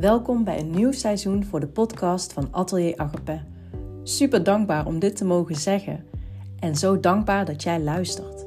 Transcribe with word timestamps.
Welkom 0.00 0.44
bij 0.44 0.58
een 0.58 0.70
nieuw 0.70 0.92
seizoen 0.92 1.44
voor 1.44 1.60
de 1.60 1.68
podcast 1.68 2.32
van 2.32 2.48
Atelier 2.50 2.96
Agape. 2.96 3.40
Super 4.02 4.42
dankbaar 4.42 4.86
om 4.86 4.98
dit 4.98 5.16
te 5.16 5.24
mogen 5.24 5.54
zeggen 5.54 6.04
en 6.58 6.76
zo 6.76 7.00
dankbaar 7.00 7.44
dat 7.44 7.62
jij 7.62 7.80
luistert. 7.80 8.46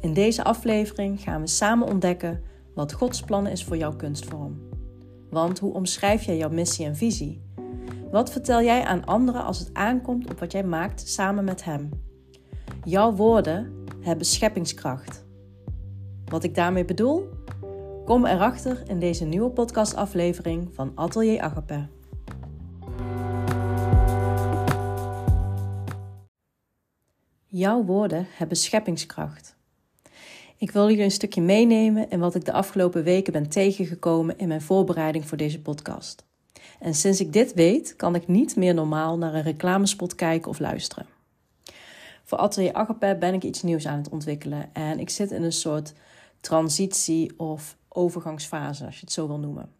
In 0.00 0.14
deze 0.14 0.44
aflevering 0.44 1.20
gaan 1.20 1.40
we 1.40 1.46
samen 1.46 1.88
ontdekken 1.88 2.42
wat 2.74 2.92
Gods 2.92 3.20
plan 3.20 3.46
is 3.46 3.64
voor 3.64 3.76
jouw 3.76 3.96
kunstvorm. 3.96 4.68
Want 5.30 5.58
hoe 5.58 5.74
omschrijf 5.74 6.22
jij 6.22 6.36
jouw 6.36 6.50
missie 6.50 6.86
en 6.86 6.96
visie? 6.96 7.42
Wat 8.10 8.30
vertel 8.30 8.62
jij 8.62 8.84
aan 8.84 9.04
anderen 9.04 9.44
als 9.44 9.58
het 9.58 9.70
aankomt 9.72 10.30
op 10.30 10.40
wat 10.40 10.52
jij 10.52 10.64
maakt 10.64 11.08
samen 11.08 11.44
met 11.44 11.64
Hem? 11.64 11.88
Jouw 12.84 13.12
woorden 13.12 13.84
hebben 14.00 14.26
scheppingskracht. 14.26 15.24
Wat 16.24 16.44
ik 16.44 16.54
daarmee 16.54 16.84
bedoel? 16.84 17.28
Kom 18.04 18.26
erachter 18.26 18.82
in 18.88 18.98
deze 18.98 19.24
nieuwe 19.24 19.50
podcastaflevering 19.50 20.68
van 20.74 20.92
Atelier 20.94 21.40
Agape. 21.40 21.86
Jouw 27.46 27.84
woorden 27.84 28.26
hebben 28.30 28.56
scheppingskracht. 28.56 29.56
Ik 30.56 30.70
wil 30.70 30.88
jullie 30.88 31.04
een 31.04 31.10
stukje 31.10 31.40
meenemen 31.40 32.10
in 32.10 32.18
wat 32.18 32.34
ik 32.34 32.44
de 32.44 32.52
afgelopen 32.52 33.04
weken 33.04 33.32
ben 33.32 33.48
tegengekomen 33.48 34.38
in 34.38 34.48
mijn 34.48 34.62
voorbereiding 34.62 35.28
voor 35.28 35.38
deze 35.38 35.60
podcast. 35.60 36.24
En 36.80 36.94
sinds 36.94 37.20
ik 37.20 37.32
dit 37.32 37.54
weet, 37.54 37.96
kan 37.96 38.14
ik 38.14 38.28
niet 38.28 38.56
meer 38.56 38.74
normaal 38.74 39.18
naar 39.18 39.34
een 39.34 39.42
reclamespot 39.42 40.14
kijken 40.14 40.50
of 40.50 40.58
luisteren. 40.58 41.06
Voor 42.24 42.38
Atelier 42.38 42.72
Agape 42.72 43.16
ben 43.20 43.34
ik 43.34 43.42
iets 43.42 43.62
nieuws 43.62 43.86
aan 43.86 43.98
het 43.98 44.08
ontwikkelen 44.08 44.70
en 44.72 44.98
ik 44.98 45.10
zit 45.10 45.30
in 45.30 45.42
een 45.42 45.52
soort 45.52 45.92
transitie 46.40 47.38
of 47.38 47.76
overgangsfase, 47.94 48.84
als 48.84 48.94
je 48.94 49.00
het 49.00 49.12
zo 49.12 49.26
wil 49.26 49.38
noemen. 49.38 49.72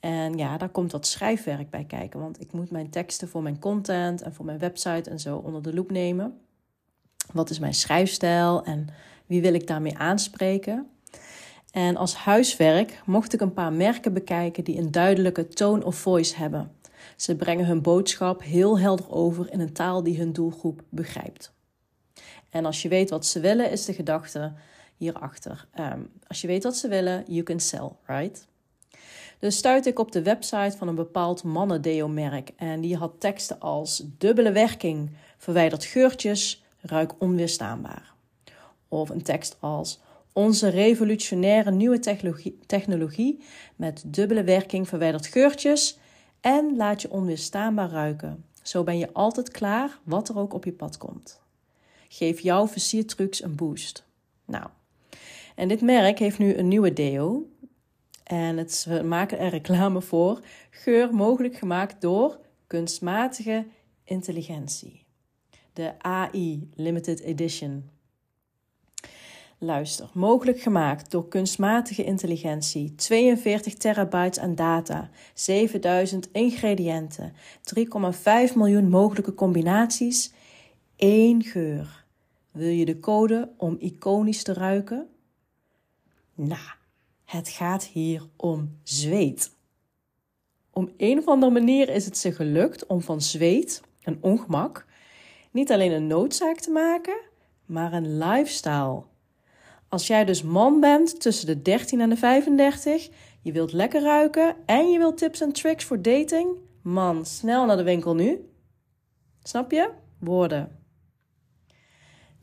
En 0.00 0.36
ja, 0.36 0.58
daar 0.58 0.68
komt 0.68 0.92
wat 0.92 1.06
schrijfwerk 1.06 1.70
bij 1.70 1.84
kijken, 1.84 2.20
want 2.20 2.40
ik 2.40 2.52
moet 2.52 2.70
mijn 2.70 2.90
teksten 2.90 3.28
voor 3.28 3.42
mijn 3.42 3.58
content 3.58 4.22
en 4.22 4.34
voor 4.34 4.44
mijn 4.44 4.58
website 4.58 5.10
en 5.10 5.20
zo 5.20 5.36
onder 5.36 5.62
de 5.62 5.74
loep 5.74 5.90
nemen. 5.90 6.40
Wat 7.32 7.50
is 7.50 7.58
mijn 7.58 7.74
schrijfstijl 7.74 8.64
en 8.64 8.88
wie 9.26 9.40
wil 9.40 9.54
ik 9.54 9.66
daarmee 9.66 9.98
aanspreken? 9.98 10.88
En 11.70 11.96
als 11.96 12.14
huiswerk 12.14 13.02
mocht 13.06 13.32
ik 13.32 13.40
een 13.40 13.52
paar 13.52 13.72
merken 13.72 14.12
bekijken 14.12 14.64
die 14.64 14.78
een 14.78 14.90
duidelijke 14.90 15.48
tone 15.48 15.84
of 15.84 15.96
voice 15.96 16.36
hebben. 16.36 16.72
Ze 17.16 17.36
brengen 17.36 17.66
hun 17.66 17.82
boodschap 17.82 18.42
heel 18.42 18.78
helder 18.78 19.10
over 19.10 19.52
in 19.52 19.60
een 19.60 19.72
taal 19.72 20.02
die 20.02 20.18
hun 20.18 20.32
doelgroep 20.32 20.82
begrijpt. 20.88 21.52
En 22.50 22.64
als 22.64 22.82
je 22.82 22.88
weet 22.88 23.10
wat 23.10 23.26
ze 23.26 23.40
willen, 23.40 23.70
is 23.70 23.84
de 23.84 23.92
gedachte 23.92 24.52
hierachter. 24.96 25.68
Um, 25.80 26.10
als 26.26 26.40
je 26.40 26.46
weet 26.46 26.62
wat 26.62 26.76
ze 26.76 26.88
willen, 26.88 27.24
you 27.26 27.42
can 27.42 27.60
sell, 27.60 27.90
right? 28.06 28.46
Dus 29.38 29.56
stuitte 29.56 29.88
ik 29.88 29.98
op 29.98 30.12
de 30.12 30.22
website 30.22 30.76
van 30.76 30.88
een 30.88 30.94
bepaald 30.94 31.42
mannendeo-merk. 31.42 32.50
En 32.56 32.80
die 32.80 32.96
had 32.96 33.20
teksten 33.20 33.60
als 33.60 34.04
dubbele 34.18 34.52
werking, 34.52 35.10
verwijderd 35.38 35.84
geurtjes, 35.84 36.64
ruik 36.80 37.12
onweerstaanbaar. 37.18 38.14
Of 38.88 39.08
een 39.08 39.22
tekst 39.22 39.56
als 39.60 40.00
onze 40.32 40.68
revolutionaire 40.68 41.70
nieuwe 41.70 41.98
technologie, 41.98 42.58
technologie 42.66 43.44
met 43.76 44.02
dubbele 44.06 44.44
werking 44.44 44.88
verwijderd 44.88 45.26
geurtjes 45.26 45.98
en 46.40 46.76
laat 46.76 47.02
je 47.02 47.10
onweerstaanbaar 47.10 47.90
ruiken. 47.90 48.44
Zo 48.62 48.82
ben 48.82 48.98
je 48.98 49.12
altijd 49.12 49.50
klaar, 49.50 49.98
wat 50.02 50.28
er 50.28 50.38
ook 50.38 50.54
op 50.54 50.64
je 50.64 50.72
pad 50.72 50.96
komt. 50.96 51.40
Geef 52.08 52.40
jouw 52.40 52.68
versiertrucs 52.68 53.42
een 53.42 53.54
boost. 53.54 54.04
Nou, 54.44 54.66
en 55.54 55.68
dit 55.68 55.80
merk 55.80 56.18
heeft 56.18 56.38
nu 56.38 56.54
een 56.54 56.68
nieuwe 56.68 56.92
deo. 56.92 57.48
En 58.24 58.56
het, 58.56 58.86
we 58.88 59.02
maken 59.02 59.38
er 59.38 59.50
reclame 59.50 60.00
voor. 60.00 60.40
Geur 60.70 61.14
mogelijk 61.14 61.56
gemaakt 61.56 62.00
door 62.00 62.38
kunstmatige 62.66 63.66
intelligentie. 64.04 65.04
De 65.72 65.92
AI 65.98 66.70
Limited 66.74 67.20
Edition. 67.20 67.90
Luister, 69.58 70.10
mogelijk 70.12 70.60
gemaakt 70.60 71.10
door 71.10 71.28
kunstmatige 71.28 72.04
intelligentie, 72.04 72.94
42 72.94 73.74
terabytes 73.74 74.38
aan 74.38 74.54
data, 74.54 75.10
7000 75.34 76.28
ingrediënten, 76.32 77.32
3,5 78.50 78.54
miljoen 78.54 78.88
mogelijke 78.88 79.34
combinaties, 79.34 80.32
één 80.96 81.42
geur. 81.42 82.04
Wil 82.50 82.68
je 82.68 82.84
de 82.84 83.00
code 83.00 83.52
om 83.56 83.76
iconisch 83.78 84.42
te 84.42 84.52
ruiken? 84.52 85.08
Nou, 86.34 86.68
het 87.24 87.48
gaat 87.48 87.84
hier 87.84 88.22
om 88.36 88.78
zweet. 88.82 89.52
Om 90.70 90.92
een 90.96 91.18
of 91.18 91.26
andere 91.26 91.52
manier 91.52 91.88
is 91.88 92.04
het 92.04 92.18
ze 92.18 92.32
gelukt 92.32 92.86
om 92.86 93.00
van 93.00 93.20
zweet, 93.20 93.82
een 94.02 94.18
ongemak, 94.20 94.86
niet 95.50 95.72
alleen 95.72 95.92
een 95.92 96.06
noodzaak 96.06 96.60
te 96.60 96.70
maken, 96.70 97.20
maar 97.66 97.92
een 97.92 98.18
lifestyle. 98.18 99.02
Als 99.88 100.06
jij 100.06 100.24
dus 100.24 100.42
man 100.42 100.80
bent 100.80 101.20
tussen 101.20 101.46
de 101.46 101.62
13 101.62 102.00
en 102.00 102.08
de 102.08 102.16
35, 102.16 103.08
je 103.42 103.52
wilt 103.52 103.72
lekker 103.72 104.02
ruiken 104.02 104.56
en 104.66 104.90
je 104.90 104.98
wilt 104.98 105.18
tips 105.18 105.40
en 105.40 105.52
tricks 105.52 105.84
voor 105.84 106.02
dating, 106.02 106.48
man, 106.82 107.24
snel 107.26 107.66
naar 107.66 107.76
de 107.76 107.82
winkel 107.82 108.14
nu. 108.14 108.48
Snap 109.42 109.70
je? 109.70 109.90
Woorden. 110.18 110.83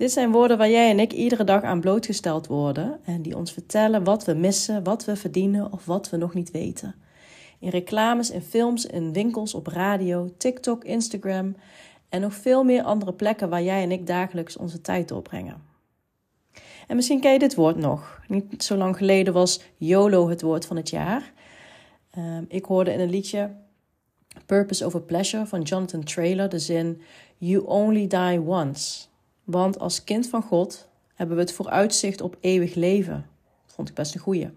Dit 0.02 0.12
zijn 0.12 0.32
woorden 0.32 0.58
waar 0.58 0.70
jij 0.70 0.90
en 0.90 1.00
ik 1.00 1.14
iedere 1.14 1.44
dag 1.44 1.64
aan 1.64 1.80
blootgesteld 1.80 2.48
worden 2.48 3.00
en 3.04 3.22
die 3.22 3.38
ons 3.38 3.54
vertellen 3.54 4.04
wat 4.04 4.26
we 4.26 4.34
missen, 4.34 4.84
wat 4.84 5.06
we 5.06 5.16
verdienen 5.16 5.72
of 5.72 5.86
wat 5.86 6.10
we 6.10 6.18
nog 6.18 6.34
niet 6.34 6.52
weten. 6.52 6.96
In 7.60 7.70
reclames, 7.70 8.32
in 8.32 8.42
films, 8.42 8.86
in 8.86 9.14
winkels, 9.14 9.54
op 9.54 9.68
radio, 9.68 10.30
TikTok, 10.38 10.84
Instagram 10.84 11.56
en 12.10 12.22
nog 12.22 12.34
veel 12.34 12.64
meer 12.64 12.84
andere 12.84 13.14
plekken 13.14 13.50
waar 13.50 13.64
jij 13.64 13.84
en 13.84 13.92
ik 13.92 14.08
dagelijks 14.08 14.58
onze 14.58 14.82
tijd 14.82 15.08
doorbrengen. 15.08 15.64
En 16.88 16.96
misschien 16.96 17.20
ken 17.20 17.34
je 17.34 17.40
dit 17.40 17.56
woord 17.56 17.78
nog. 17.78 18.22
Niet 18.28 18.64
zo 18.64 18.76
lang 18.76 18.98
geleden 18.98 19.34
was 19.34 19.62
YOLO 19.78 20.30
het 20.30 20.42
woord 20.42 20.66
van 20.66 20.76
het 20.76 20.90
jaar. 20.90 21.34
Ehm, 22.12 22.44
ik 22.48 22.66
hoorde 22.66 22.94
in 22.94 23.00
een 23.00 23.10
liedje 23.10 23.52
Purpose 24.46 24.86
over 24.86 25.02
Pleasure 25.02 25.46
van 25.46 25.62
Jonathan 25.62 26.04
Traylor 26.04 26.50
de 26.50 26.60
zin 26.60 27.02
You 27.38 27.66
only 27.66 28.08
die 28.08 28.42
once. 28.42 29.10
Want 29.52 29.80
als 29.80 30.04
kind 30.04 30.28
van 30.28 30.42
God 30.42 30.88
hebben 31.14 31.36
we 31.36 31.42
het 31.42 31.54
vooruitzicht 31.54 32.22
op 32.22 32.38
eeuwig 32.40 32.76
leven. 32.76 33.26
Dat 33.66 33.76
vond 33.76 33.90
ik 33.90 33.96
best 33.96 34.14
een 34.14 34.22
goeie. 34.22 34.50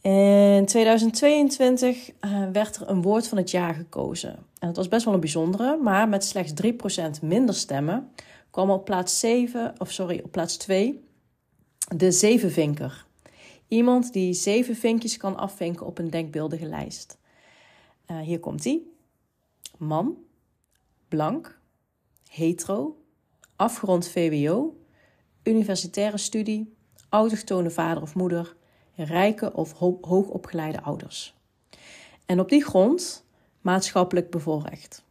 In 0.00 0.66
2022 0.66 2.10
uh, 2.10 2.42
eh, 2.42 2.50
werd 2.52 2.76
er 2.76 2.88
een 2.88 3.02
woord 3.02 3.28
van 3.28 3.38
het 3.38 3.50
jaar 3.50 3.74
gekozen. 3.74 4.36
En 4.58 4.68
het 4.68 4.76
was 4.76 4.88
best 4.88 5.04
wel 5.04 5.14
een 5.14 5.20
bijzondere, 5.20 5.76
maar 5.76 6.08
met 6.08 6.24
slechts 6.24 6.52
3% 7.20 7.22
minder 7.22 7.54
stemmen 7.54 8.10
kwam 8.50 8.70
op 8.70 8.84
plaats 8.84 9.20
7, 9.20 9.74
of 9.78 9.90
sorry, 9.90 10.20
op 10.24 10.30
plaats 10.30 10.56
2 10.56 11.04
de 11.96 12.10
zevenvinker. 12.12 13.06
Iemand 13.68 14.12
die 14.12 14.32
zeven 14.32 14.76
vinkjes 14.76 15.16
kan 15.16 15.36
afvinken 15.36 15.86
op 15.86 15.98
een 15.98 16.10
denkbeeldige 16.10 16.66
lijst. 16.66 17.18
Uh, 18.10 18.20
hier 18.20 18.40
komt 18.40 18.64
ie. 18.64 18.94
Man, 19.78 20.16
blank, 21.08 21.60
hetero, 22.36 22.96
afgerond 23.56 24.08
VWO, 24.08 24.76
universitaire 25.42 26.18
studie, 26.18 26.74
autochtone 27.08 27.70
vader 27.70 28.02
of 28.02 28.14
moeder, 28.14 28.56
rijke 28.94 29.52
of 29.52 29.72
ho 29.72 29.98
hoogopgeleide 30.00 30.82
ouders. 30.82 31.34
En 32.26 32.40
op 32.40 32.48
die 32.48 32.64
grond 32.64 33.24
maatschappelijk 33.60 34.30
bevoorrecht. 34.30 35.04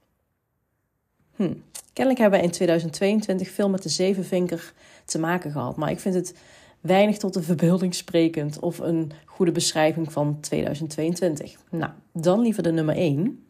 Hm. 1.36 1.54
Kennelijk 1.94 2.22
hebben 2.22 2.40
we 2.40 2.46
in 2.46 2.52
2022 2.52 3.50
veel 3.50 3.70
met 3.70 3.84
de 3.84 3.90
zevenvinker 3.90 4.74
te 5.06 5.20
maken 5.20 5.52
gehad, 5.52 5.76
maar 5.76 5.92
ik 5.92 6.00
vind 6.00 6.16
het 6.16 6.36
weinig 6.82 7.18
tot 7.18 7.34
de 7.34 7.42
verbeelding 7.42 7.96
sprekend 7.96 8.60
of 8.60 8.80
een 8.80 9.12
goede 9.26 9.52
beschrijving 9.52 10.12
van 10.12 10.40
2022. 10.40 11.56
Nou, 11.70 11.92
dan 12.14 12.40
liever 12.40 12.64
de 12.64 12.72
nummer 12.72 12.96
1. 12.96 13.45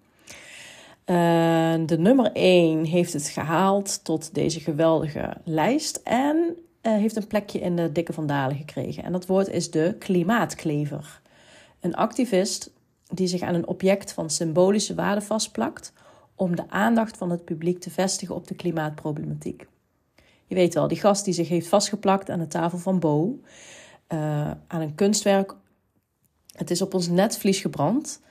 Uh, 1.06 1.16
de 1.86 1.98
nummer 1.98 2.32
1 2.32 2.86
heeft 2.86 3.14
het 3.14 3.28
gehaald 3.28 4.04
tot 4.04 4.34
deze 4.34 4.60
geweldige 4.60 5.38
lijst 5.44 6.02
en 6.04 6.38
uh, 6.38 6.94
heeft 6.94 7.16
een 7.16 7.28
plekje 7.28 7.60
in 7.60 7.76
de 7.76 7.92
dikke 7.92 8.14
vandalen 8.14 8.58
gekregen. 8.58 9.04
En 9.04 9.12
dat 9.12 9.26
woord 9.26 9.48
is 9.48 9.72
de 9.72 9.96
klimaatklever. 10.00 11.22
Een 11.80 11.96
activist 11.96 12.72
die 13.14 13.28
zich 13.28 13.42
aan 13.42 13.56
een 13.56 13.68
object 13.68 14.14
van 14.14 14.30
symbolische 14.30 14.96
waarde 14.96 15.22
vastplakt 15.22 15.94
om 16.36 16.56
de 16.56 16.70
aandacht 16.70 17.18
van 17.18 17.30
het 17.30 17.46
publiek 17.46 17.80
te 17.80 17.90
vestigen 17.90 18.36
op 18.36 18.48
de 18.48 18.56
klimaatproblematiek. 18.56 19.68
Je 20.46 20.56
weet 20.56 20.74
wel, 20.74 20.88
die 20.88 21.00
gast 21.00 21.26
die 21.26 21.34
zich 21.34 21.50
heeft 21.50 21.68
vastgeplakt 21.68 22.30
aan 22.30 22.40
de 22.40 22.48
tafel 22.48 22.78
van 22.78 23.00
Bo, 23.00 23.40
uh, 24.14 24.52
aan 24.68 24.82
een 24.82 24.96
kunstwerk. 24.96 25.56
Het 26.56 26.72
is 26.72 26.82
op 26.82 26.94
ons 26.94 27.08
netvlies 27.08 27.60
gebrand. 27.60 28.22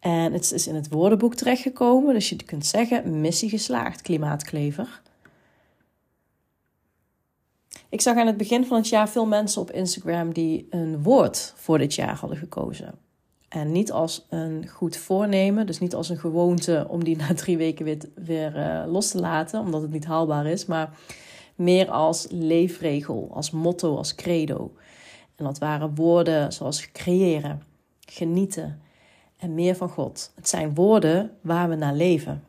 En 0.00 0.32
het 0.32 0.52
is 0.52 0.66
in 0.66 0.74
het 0.74 0.88
woordenboek 0.88 1.34
terechtgekomen, 1.34 2.14
dus 2.14 2.28
je 2.28 2.44
kunt 2.44 2.66
zeggen: 2.66 3.20
missie 3.20 3.48
geslaagd, 3.48 4.02
klimaatklever. 4.02 5.00
Ik 7.88 8.00
zag 8.00 8.16
aan 8.16 8.26
het 8.26 8.36
begin 8.36 8.66
van 8.66 8.76
het 8.76 8.88
jaar 8.88 9.08
veel 9.08 9.26
mensen 9.26 9.60
op 9.60 9.70
Instagram 9.70 10.32
die 10.32 10.66
een 10.70 11.02
woord 11.02 11.52
voor 11.56 11.78
dit 11.78 11.94
jaar 11.94 12.16
hadden 12.16 12.38
gekozen. 12.38 12.94
En 13.48 13.72
niet 13.72 13.92
als 13.92 14.26
een 14.28 14.68
goed 14.68 14.96
voornemen, 14.96 15.66
dus 15.66 15.78
niet 15.78 15.94
als 15.94 16.08
een 16.08 16.18
gewoonte 16.18 16.86
om 16.88 17.04
die 17.04 17.16
na 17.16 17.34
drie 17.34 17.56
weken 17.56 17.98
weer, 18.14 18.56
uh, 18.56 18.92
los 18.92 19.10
te 19.10 19.20
laten, 19.20 19.60
omdat 19.60 19.82
het 19.82 19.90
niet 19.90 20.04
haalbaar 20.04 20.46
is, 20.46 20.66
maar 20.66 20.98
meer 21.54 21.90
als 21.90 22.26
leefregel, 22.30 23.30
als 23.32 23.50
motto, 23.50 23.96
als 23.96 24.14
credo. 24.14 24.72
En 25.36 25.44
dat 25.44 25.58
waren 25.58 25.94
woorden 25.94 26.52
zoals 26.52 26.92
creëren, 26.92 27.62
genieten 28.00 28.80
en 29.36 29.54
meer 29.54 29.76
van 29.76 29.88
God. 29.88 30.32
Het 30.34 30.48
zijn 30.48 30.74
woorden 30.74 31.30
waar 31.40 31.68
we 31.68 31.74
naar 31.74 31.94
leven. 31.94 32.44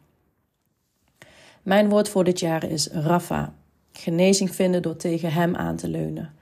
Mijn 1.64 1.90
woord 1.90 2.10
voor 2.10 2.24
dit 2.24 2.40
jaar 2.40 2.64
is 2.64 2.88
Rafa. 2.88 3.54
Genezing 3.92 4.56
vinden 4.56 4.82
door 4.82 4.96
tegen 4.96 5.34
Hem 5.34 5.56
aan 5.56 5.76
te 5.76 5.88
leunen. 5.88 6.34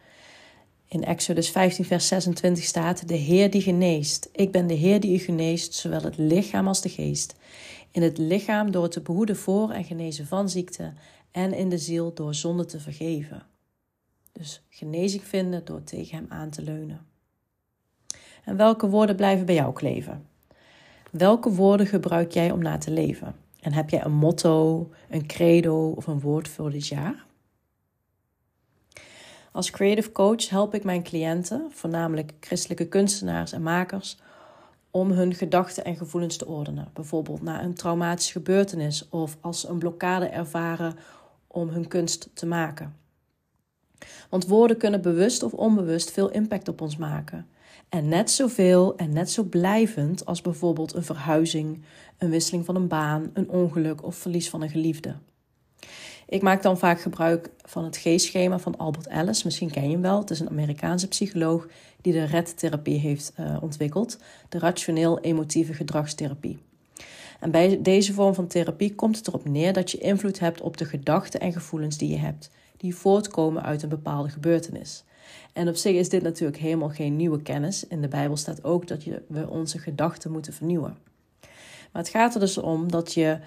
In 0.88 1.04
Exodus 1.04 1.50
15, 1.50 1.86
vers 1.86 2.08
26 2.08 2.64
staat: 2.64 3.08
De 3.08 3.16
Heer 3.16 3.52
die 3.52 3.62
geneest. 3.62 4.30
Ik 4.32 4.52
ben 4.52 4.68
de 4.68 4.74
Heer 4.74 5.00
die 5.00 5.14
u 5.14 5.18
geneest, 5.18 5.74
zowel 5.74 6.02
het 6.02 6.18
lichaam 6.18 6.68
als 6.68 6.82
de 6.82 6.90
geest. 6.90 7.36
In 7.92 8.02
het 8.02 8.18
lichaam 8.18 8.72
door 8.72 8.90
te 8.90 9.02
behoeden 9.02 9.36
voor 9.36 9.72
en 9.72 9.84
genezen 9.84 10.28
van 10.28 10.50
ziekte, 10.50 10.94
en 11.32 11.54
in 11.54 11.70
de 11.70 11.78
ziel 11.78 12.14
door 12.14 12.34
zonde 12.34 12.66
te 12.66 12.80
vergeven. 12.80 13.44
Dus 14.32 14.62
genezing 14.70 15.24
vinden 15.24 15.66
door 15.66 15.84
tegen 15.84 16.18
Hem 16.18 16.26
aan 16.30 16.50
te 16.50 16.62
leunen. 16.62 17.06
En 18.44 18.58
welke 18.58 18.90
woorden 18.90 19.16
blijven 19.16 19.46
bij 19.46 19.56
jou 19.56 19.74
kleven? 19.74 20.26
Welke 21.18 21.50
woorden 21.50 21.88
gebruik 21.88 22.32
jij 22.32 22.52
om 22.52 22.62
na 22.62 22.78
te 22.78 22.92
leven? 22.92 23.36
En 23.60 23.74
heb 23.74 23.90
jij 23.90 24.06
een 24.06 24.14
motto, 24.14 24.90
een 25.10 25.28
credo 25.28 25.90
of 25.90 26.08
een 26.08 26.20
woord 26.20 26.48
voor 26.48 26.72
dit 26.72 26.88
jaar? 26.88 27.26
Als 29.52 29.72
creative 29.72 30.12
coach 30.12 30.50
help 30.50 30.74
ik 30.74 30.84
mijn 30.84 31.04
cliënten, 31.04 31.68
voornamelijk 31.72 32.34
christelijke 32.40 32.88
kunstenaars 32.88 33.52
en 33.52 33.62
makers, 33.62 34.18
om 34.92 35.12
hun 35.12 35.34
gedachten 35.34 35.86
en 35.86 35.96
gevoelens 35.96 36.38
te 36.38 36.48
ordenen. 36.48 36.90
Bijvoorbeeld 36.94 37.42
na 37.42 37.64
een 37.64 37.74
traumatische 37.74 38.32
gebeurtenis 38.32 39.10
of 39.10 39.38
als 39.42 39.60
ze 39.60 39.68
een 39.68 39.80
blokkade 39.80 40.26
ervaren 40.26 40.96
om 41.48 41.70
hun 41.70 41.88
kunst 41.88 42.30
te 42.34 42.46
maken. 42.46 42.96
Want 44.30 44.48
woorden 44.48 44.78
kunnen 44.78 45.02
bewust 45.02 45.44
of 45.44 45.54
onbewust 45.54 46.12
veel 46.12 46.30
impact 46.30 46.68
op 46.68 46.82
ons 46.82 46.98
maken. 46.98 47.48
En 47.90 48.10
net 48.10 48.32
zoveel 48.32 48.96
en 48.96 49.14
net 49.14 49.32
zo 49.32 49.44
blijvend 49.44 50.26
als 50.26 50.42
bijvoorbeeld 50.42 50.94
een 50.94 51.04
verhuizing, 51.04 51.82
een 52.18 52.30
wisseling 52.30 52.66
van 52.66 52.76
een 52.76 52.88
baan, 52.88 53.30
een 53.34 53.50
ongeluk 53.50 54.04
of 54.04 54.16
verlies 54.16 54.50
van 54.50 54.62
een 54.62 54.70
geliefde. 54.70 55.16
Ik 56.28 56.42
maak 56.42 56.62
dan 56.62 56.78
vaak 56.78 57.02
gebruik 57.02 57.50
van 57.64 57.84
het 57.84 57.98
geestschema 57.98 58.60
van 58.60 58.78
Albert 58.78 59.08
Ellis. 59.08 59.44
Misschien 59.44 59.72
ken 59.72 59.84
je 59.84 59.90
hem 59.90 60.02
wel. 60.02 60.20
Het 60.20 60.30
is 60.30 60.40
een 60.40 60.50
Amerikaanse 60.50 61.08
psycholoog 61.08 61.68
die 62.02 62.14
de 62.14 62.24
RED-therapie 62.24 63.00
heeft 63.00 63.34
uh, 63.40 63.58
ontwikkeld, 63.62 64.18
de 64.50 64.60
rationeel-emotieve 64.60 65.74
gedragstherapie. 65.74 66.58
En 67.40 67.52
bij 67.52 67.82
deze 67.82 68.14
vorm 68.14 68.34
van 68.34 68.48
therapie 68.48 68.96
komt 68.96 69.18
het 69.18 69.28
erop 69.28 69.50
neer 69.50 69.74
dat 69.74 69.92
je 69.92 69.98
invloed 69.98 70.40
hebt 70.40 70.62
op 70.62 70.78
de 70.78 70.86
gedachten 70.86 71.40
en 71.40 71.54
gevoelens 71.54 71.98
die 71.98 72.10
je 72.10 72.18
hebt, 72.18 72.52
die 72.78 72.96
voortkomen 72.96 73.64
uit 73.64 73.84
een 73.84 73.90
bepaalde 73.90 74.30
gebeurtenis. 74.30 75.04
En 75.54 75.68
op 75.68 75.76
zich 75.76 75.96
is 75.96 76.10
dit 76.10 76.24
natuurlijk 76.24 76.60
helemaal 76.60 76.90
geen 76.90 77.16
nieuwe 77.16 77.42
kennis. 77.42 77.88
In 77.88 78.02
de 78.02 78.08
Bijbel 78.08 78.38
staat 78.38 78.64
ook 78.64 78.88
dat 78.88 79.04
je, 79.04 79.22
we 79.28 79.50
onze 79.50 79.80
gedachten 79.80 80.32
moeten 80.32 80.54
vernieuwen. 80.54 80.98
Maar 81.92 82.04
het 82.04 82.10
gaat 82.10 82.34
er 82.34 82.40
dus 82.40 82.58
om 82.58 82.92
dat 82.92 83.14
je 83.14 83.40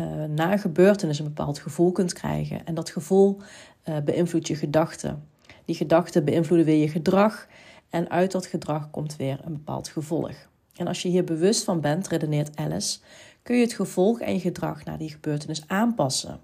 uh, 0.00 0.24
na 0.24 0.52
een 0.52 0.58
gebeurtenis 0.58 1.18
een 1.18 1.24
bepaald 1.24 1.58
gevoel 1.58 1.92
kunt 1.92 2.12
krijgen. 2.12 2.66
En 2.66 2.74
dat 2.74 2.90
gevoel 2.90 3.40
uh, 3.88 3.96
beïnvloedt 4.04 4.48
je 4.48 4.56
gedachten. 4.56 5.28
Die 5.64 5.74
gedachten 5.74 6.24
beïnvloeden 6.24 6.66
weer 6.66 6.80
je 6.80 6.88
gedrag. 6.88 7.46
En 7.90 8.10
uit 8.10 8.32
dat 8.32 8.46
gedrag 8.46 8.90
komt 8.90 9.16
weer 9.16 9.40
een 9.44 9.52
bepaald 9.52 9.88
gevolg. 9.88 10.34
En 10.76 10.86
als 10.86 11.02
je 11.02 11.08
hier 11.08 11.24
bewust 11.24 11.64
van 11.64 11.80
bent, 11.80 12.08
redeneert 12.08 12.56
Alice, 12.56 12.98
kun 13.42 13.56
je 13.56 13.62
het 13.62 13.72
gevolg 13.72 14.20
en 14.20 14.32
je 14.32 14.40
gedrag 14.40 14.84
naar 14.84 14.98
die 14.98 15.10
gebeurtenis 15.10 15.62
aanpassen. 15.66 16.40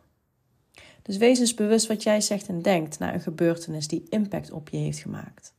Dus 1.11 1.19
wees 1.19 1.39
eens 1.39 1.55
bewust 1.55 1.87
wat 1.87 2.03
jij 2.03 2.21
zegt 2.21 2.49
en 2.49 2.63
denkt 2.63 2.99
na 2.99 3.15
een 3.15 3.21
gebeurtenis 3.21 3.89
die 3.89 4.07
impact 4.09 4.51
op 4.51 4.69
je 4.69 4.77
heeft 4.77 4.99
gemaakt. 4.99 5.55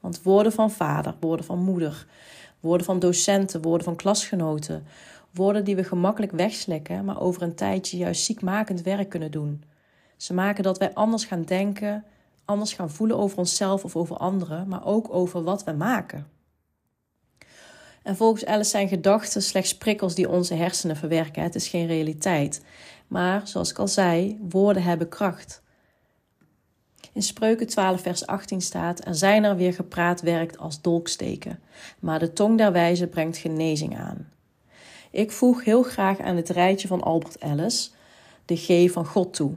Want 0.00 0.22
woorden 0.22 0.52
van 0.52 0.70
vader, 0.70 1.14
woorden 1.20 1.46
van 1.46 1.58
moeder, 1.58 2.06
woorden 2.60 2.86
van 2.86 2.98
docenten, 2.98 3.62
woorden 3.62 3.84
van 3.84 3.96
klasgenoten, 3.96 4.86
woorden 5.30 5.64
die 5.64 5.76
we 5.76 5.84
gemakkelijk 5.84 6.32
wegslikken, 6.32 7.04
maar 7.04 7.20
over 7.20 7.42
een 7.42 7.54
tijdje 7.54 7.96
juist 7.96 8.24
ziekmakend 8.24 8.82
werk 8.82 9.08
kunnen 9.08 9.30
doen. 9.30 9.64
Ze 10.16 10.34
maken 10.34 10.62
dat 10.62 10.78
wij 10.78 10.94
anders 10.94 11.24
gaan 11.24 11.42
denken, 11.42 12.04
anders 12.44 12.72
gaan 12.72 12.90
voelen 12.90 13.18
over 13.18 13.38
onszelf 13.38 13.84
of 13.84 13.96
over 13.96 14.16
anderen, 14.16 14.68
maar 14.68 14.86
ook 14.86 15.14
over 15.14 15.42
wat 15.42 15.64
we 15.64 15.72
maken. 15.72 16.26
En 18.02 18.16
volgens 18.16 18.46
Alice 18.46 18.70
zijn 18.70 18.88
gedachten 18.88 19.42
slechts 19.42 19.76
prikkels 19.76 20.14
die 20.14 20.28
onze 20.28 20.54
hersenen 20.54 20.96
verwerken. 20.96 21.42
Het 21.42 21.54
is 21.54 21.68
geen 21.68 21.86
realiteit. 21.86 22.62
Maar 23.06 23.48
zoals 23.48 23.70
ik 23.70 23.78
al 23.78 23.88
zei, 23.88 24.38
woorden 24.48 24.82
hebben 24.82 25.08
kracht. 25.08 25.62
In 27.12 27.22
Spreuken 27.22 27.66
12, 27.66 28.00
vers 28.00 28.26
18 28.26 28.60
staat: 28.60 29.06
Er 29.06 29.14
zijn 29.14 29.44
er 29.44 29.56
weer 29.56 29.74
gepraat 29.74 30.20
werkt 30.20 30.58
als 30.58 30.80
dolksteken, 30.80 31.60
maar 31.98 32.18
de 32.18 32.32
tong 32.32 32.58
der 32.58 32.72
wijze 32.72 33.06
brengt 33.06 33.36
genezing 33.36 33.98
aan. 33.98 34.28
Ik 35.10 35.30
voeg 35.32 35.64
heel 35.64 35.82
graag 35.82 36.20
aan 36.20 36.36
het 36.36 36.48
rijtje 36.48 36.88
van 36.88 37.02
Albert 37.02 37.38
Ellis 37.38 37.94
de 38.44 38.56
G 38.56 38.92
van 38.92 39.06
God 39.06 39.34
toe. 39.34 39.54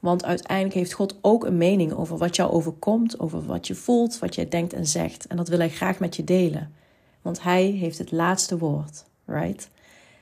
Want 0.00 0.24
uiteindelijk 0.24 0.74
heeft 0.74 0.92
God 0.92 1.18
ook 1.20 1.44
een 1.44 1.56
mening 1.56 1.92
over 1.92 2.16
wat 2.16 2.36
jou 2.36 2.50
overkomt, 2.50 3.20
over 3.20 3.46
wat 3.46 3.66
je 3.66 3.74
voelt, 3.74 4.18
wat 4.18 4.34
jij 4.34 4.48
denkt 4.48 4.72
en 4.72 4.86
zegt. 4.86 5.26
En 5.26 5.36
dat 5.36 5.48
wil 5.48 5.58
hij 5.58 5.70
graag 5.70 5.98
met 5.98 6.16
je 6.16 6.24
delen. 6.24 6.74
Want 7.22 7.42
hij 7.42 7.64
heeft 7.64 7.98
het 7.98 8.12
laatste 8.12 8.58
woord, 8.58 9.04
right? 9.24 9.70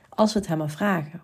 Als 0.09 0.33
we 0.33 0.39
het 0.39 0.47
hem 0.47 0.57
maar 0.57 0.69
vragen. 0.69 1.21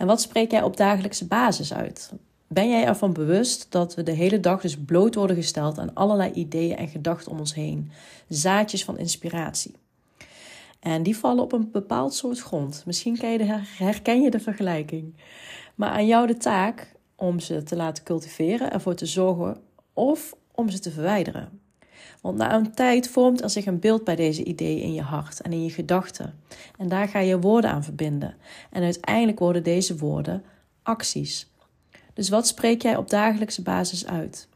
En 0.00 0.06
wat 0.06 0.20
spreek 0.20 0.50
jij 0.50 0.62
op 0.62 0.76
dagelijkse 0.76 1.26
basis 1.26 1.74
uit? 1.74 2.12
Ben 2.48 2.68
jij 2.68 2.84
ervan 2.84 3.12
bewust 3.12 3.66
dat 3.68 3.94
we 3.94 4.02
de 4.02 4.12
hele 4.12 4.40
dag 4.40 4.60
dus 4.60 4.76
bloot 4.78 5.14
worden 5.14 5.36
gesteld 5.36 5.78
aan 5.78 5.94
allerlei 5.94 6.32
ideeën 6.32 6.76
en 6.76 6.88
gedachten 6.88 7.32
om 7.32 7.38
ons 7.38 7.54
heen? 7.54 7.90
Zaadjes 8.28 8.84
van 8.84 8.98
inspiratie. 8.98 9.74
En 10.78 11.02
die 11.02 11.16
vallen 11.16 11.42
op 11.42 11.52
een 11.52 11.70
bepaald 11.70 12.14
soort 12.14 12.40
grond. 12.40 12.82
Misschien 12.86 13.18
herken 13.76 14.22
je 14.22 14.30
de 14.30 14.40
vergelijking. 14.40 15.14
Maar 15.74 15.90
aan 15.90 16.06
jou 16.06 16.26
de 16.26 16.36
taak 16.36 16.92
om 17.16 17.40
ze 17.40 17.62
te 17.62 17.76
laten 17.76 18.04
cultiveren, 18.04 18.72
ervoor 18.72 18.94
te 18.94 19.06
zorgen 19.06 19.60
of 19.92 20.36
om 20.54 20.70
ze 20.70 20.78
te 20.78 20.90
verwijderen. 20.90 21.59
Want 22.20 22.36
na 22.36 22.54
een 22.54 22.74
tijd 22.74 23.08
vormt 23.08 23.42
er 23.42 23.50
zich 23.50 23.66
een 23.66 23.78
beeld 23.78 24.04
bij 24.04 24.16
deze 24.16 24.44
ideeën 24.44 24.82
in 24.82 24.94
je 24.94 25.02
hart 25.02 25.40
en 25.40 25.52
in 25.52 25.64
je 25.64 25.70
gedachten. 25.70 26.40
En 26.78 26.88
daar 26.88 27.08
ga 27.08 27.18
je 27.18 27.40
woorden 27.40 27.70
aan 27.70 27.84
verbinden. 27.84 28.36
En 28.70 28.82
uiteindelijk 28.82 29.38
worden 29.38 29.62
deze 29.62 29.96
woorden 29.96 30.44
acties. 30.82 31.50
Dus 32.14 32.28
wat 32.28 32.46
spreek 32.46 32.82
jij 32.82 32.96
op 32.96 33.10
dagelijkse 33.10 33.62
basis 33.62 34.06
uit? 34.06 34.48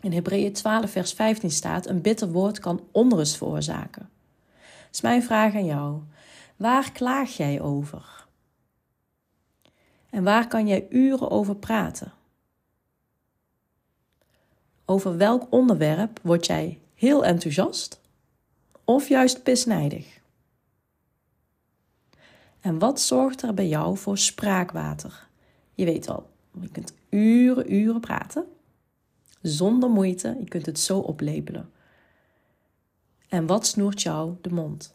In 0.00 0.12
Hebreeën 0.12 0.52
12, 0.52 0.90
vers 0.90 1.12
15 1.12 1.50
staat: 1.50 1.88
Een 1.88 2.00
bitter 2.00 2.30
woord 2.30 2.58
kan 2.58 2.80
onrust 2.92 3.36
veroorzaken. 3.36 4.08
Is 4.92 5.00
mijn 5.00 5.22
vraag 5.22 5.54
aan 5.54 5.64
jou. 5.64 6.00
Waar 6.56 6.92
klaag 6.92 7.36
jij 7.36 7.60
over? 7.60 8.26
En 10.10 10.22
waar 10.22 10.48
kan 10.48 10.66
jij 10.66 10.86
uren 10.90 11.30
over 11.30 11.56
praten? 11.56 12.12
Over 14.90 15.16
welk 15.16 15.46
onderwerp 15.50 16.20
word 16.22 16.46
jij 16.46 16.80
heel 16.94 17.24
enthousiast 17.24 18.00
of 18.84 19.08
juist 19.08 19.42
pisnijdig? 19.42 20.20
En 22.60 22.78
wat 22.78 23.00
zorgt 23.00 23.42
er 23.42 23.54
bij 23.54 23.68
jou 23.68 23.96
voor 23.96 24.18
spraakwater? 24.18 25.28
Je 25.74 25.84
weet 25.84 26.06
wel, 26.06 26.30
je 26.60 26.68
kunt 26.68 26.92
uren, 27.10 27.74
uren 27.74 28.00
praten. 28.00 28.44
Zonder 29.42 29.90
moeite, 29.90 30.36
je 30.38 30.48
kunt 30.48 30.66
het 30.66 30.78
zo 30.78 30.98
oplepelen. 30.98 31.70
En 33.28 33.46
wat 33.46 33.66
snoert 33.66 34.02
jou 34.02 34.34
de 34.40 34.50
mond? 34.52 34.94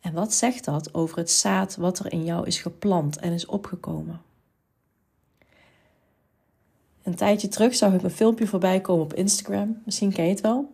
En 0.00 0.12
wat 0.12 0.32
zegt 0.34 0.64
dat 0.64 0.94
over 0.94 1.18
het 1.18 1.30
zaad 1.30 1.76
wat 1.76 1.98
er 1.98 2.12
in 2.12 2.24
jou 2.24 2.46
is 2.46 2.60
geplant 2.60 3.18
en 3.18 3.32
is 3.32 3.46
opgekomen? 3.46 4.20
Een 7.02 7.14
tijdje 7.14 7.48
terug 7.48 7.74
zag 7.74 7.94
ik 7.94 8.02
een 8.02 8.10
filmpje 8.10 8.46
voorbij 8.46 8.80
komen 8.80 9.04
op 9.04 9.14
Instagram. 9.14 9.80
Misschien 9.84 10.12
ken 10.12 10.24
je 10.24 10.30
het 10.30 10.40
wel. 10.40 10.72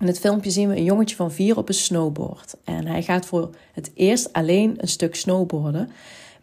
In 0.00 0.06
het 0.06 0.20
filmpje 0.20 0.50
zien 0.50 0.68
we 0.68 0.76
een 0.76 0.84
jongetje 0.84 1.16
van 1.16 1.32
vier 1.32 1.56
op 1.56 1.68
een 1.68 1.74
snowboard. 1.74 2.56
En 2.64 2.86
hij 2.86 3.02
gaat 3.02 3.26
voor 3.26 3.50
het 3.72 3.90
eerst 3.94 4.32
alleen 4.32 4.74
een 4.76 4.88
stuk 4.88 5.14
snowboarden 5.14 5.90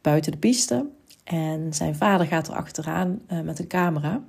buiten 0.01 0.31
de 0.31 0.37
piste. 0.37 0.85
En 1.23 1.73
zijn 1.73 1.95
vader 1.95 2.27
gaat 2.27 2.47
er 2.47 2.53
achteraan 2.53 3.21
uh, 3.31 3.41
met 3.41 3.59
een 3.59 3.67
camera. 3.67 4.23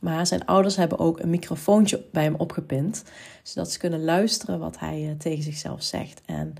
Maar 0.00 0.26
zijn 0.26 0.46
ouders 0.46 0.76
hebben 0.76 0.98
ook 0.98 1.20
een 1.20 1.30
microfoontje 1.30 2.04
bij 2.12 2.22
hem 2.22 2.34
opgepind, 2.34 3.04
zodat 3.42 3.72
ze 3.72 3.78
kunnen 3.78 4.04
luisteren 4.04 4.58
wat 4.58 4.78
hij 4.78 5.02
uh, 5.02 5.10
tegen 5.18 5.42
zichzelf 5.42 5.82
zegt. 5.82 6.20
En 6.26 6.54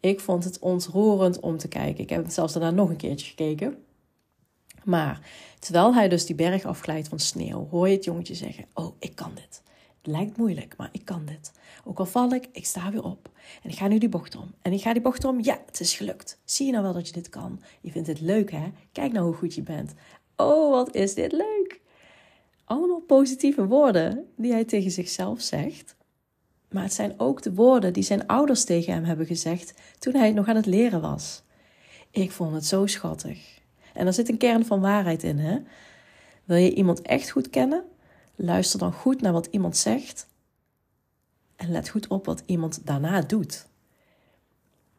ik 0.00 0.20
vond 0.20 0.44
het 0.44 0.58
ontroerend 0.58 1.40
om 1.40 1.58
te 1.58 1.68
kijken. 1.68 2.02
Ik 2.02 2.10
heb 2.10 2.24
het 2.24 2.32
zelfs 2.32 2.52
daarna 2.52 2.70
nog 2.70 2.88
een 2.88 2.96
keertje 2.96 3.26
gekeken. 3.26 3.76
Maar 4.84 5.20
terwijl 5.58 5.94
hij 5.94 6.08
dus 6.08 6.26
die 6.26 6.34
berg 6.34 6.64
afglijdt 6.64 7.08
van 7.08 7.18
sneeuw, 7.18 7.68
hoor 7.70 7.88
je 7.88 7.94
het 7.94 8.04
jongetje 8.04 8.34
zeggen: 8.34 8.64
Oh, 8.74 8.94
ik 8.98 9.14
kan 9.14 9.32
dit. 9.34 9.62
lijkt 10.02 10.36
moeilijk, 10.36 10.74
maar 10.76 10.88
ik 10.92 11.04
kan 11.04 11.24
dit. 11.24 11.52
Ook 11.84 11.98
al 11.98 12.06
val 12.06 12.30
ik, 12.32 12.48
ik 12.52 12.66
sta 12.66 12.90
weer 12.90 13.04
op. 13.04 13.30
En 13.62 13.70
ik 13.70 13.76
ga 13.76 13.88
nu 13.88 13.98
die 13.98 14.08
bocht 14.08 14.36
om. 14.36 14.54
En 14.62 14.72
ik 14.72 14.82
ga 14.82 14.92
die 14.92 15.02
bocht 15.02 15.24
om. 15.24 15.42
Ja, 15.42 15.62
het 15.66 15.80
is 15.80 15.94
gelukt. 15.94 16.40
Zie 16.44 16.66
je 16.66 16.72
nou 16.72 16.84
wel 16.84 16.92
dat 16.92 17.06
je 17.06 17.12
dit 17.12 17.28
kan? 17.28 17.60
Je 17.80 17.90
vindt 17.90 18.08
het 18.08 18.20
leuk, 18.20 18.50
hè? 18.50 18.72
Kijk 18.92 19.12
nou 19.12 19.26
hoe 19.26 19.34
goed 19.34 19.54
je 19.54 19.62
bent. 19.62 19.92
Oh, 20.36 20.70
wat 20.70 20.94
is 20.94 21.14
dit 21.14 21.32
leuk. 21.32 21.80
Allemaal 22.64 23.00
positieve 23.00 23.66
woorden 23.66 24.26
die 24.36 24.52
hij 24.52 24.64
tegen 24.64 24.90
zichzelf 24.90 25.40
zegt. 25.40 25.96
Maar 26.70 26.82
het 26.82 26.92
zijn 26.92 27.14
ook 27.16 27.42
de 27.42 27.54
woorden 27.54 27.92
die 27.92 28.02
zijn 28.02 28.26
ouders 28.26 28.64
tegen 28.64 28.92
hem 28.92 29.04
hebben 29.04 29.26
gezegd 29.26 29.74
toen 29.98 30.14
hij 30.14 30.32
nog 30.32 30.48
aan 30.48 30.56
het 30.56 30.66
leren 30.66 31.00
was. 31.00 31.42
Ik 32.10 32.30
vond 32.30 32.54
het 32.54 32.66
zo 32.66 32.86
schattig. 32.86 33.53
En 33.94 34.06
er 34.06 34.12
zit 34.12 34.28
een 34.28 34.38
kern 34.38 34.66
van 34.66 34.80
waarheid 34.80 35.22
in, 35.22 35.38
hè? 35.38 35.58
Wil 36.44 36.56
je 36.56 36.74
iemand 36.74 37.02
echt 37.02 37.30
goed 37.30 37.50
kennen? 37.50 37.84
Luister 38.36 38.78
dan 38.78 38.92
goed 38.92 39.20
naar 39.20 39.32
wat 39.32 39.48
iemand 39.50 39.76
zegt 39.76 40.26
en 41.56 41.70
let 41.70 41.88
goed 41.88 42.06
op 42.06 42.26
wat 42.26 42.42
iemand 42.46 42.86
daarna 42.86 43.20
doet. 43.20 43.66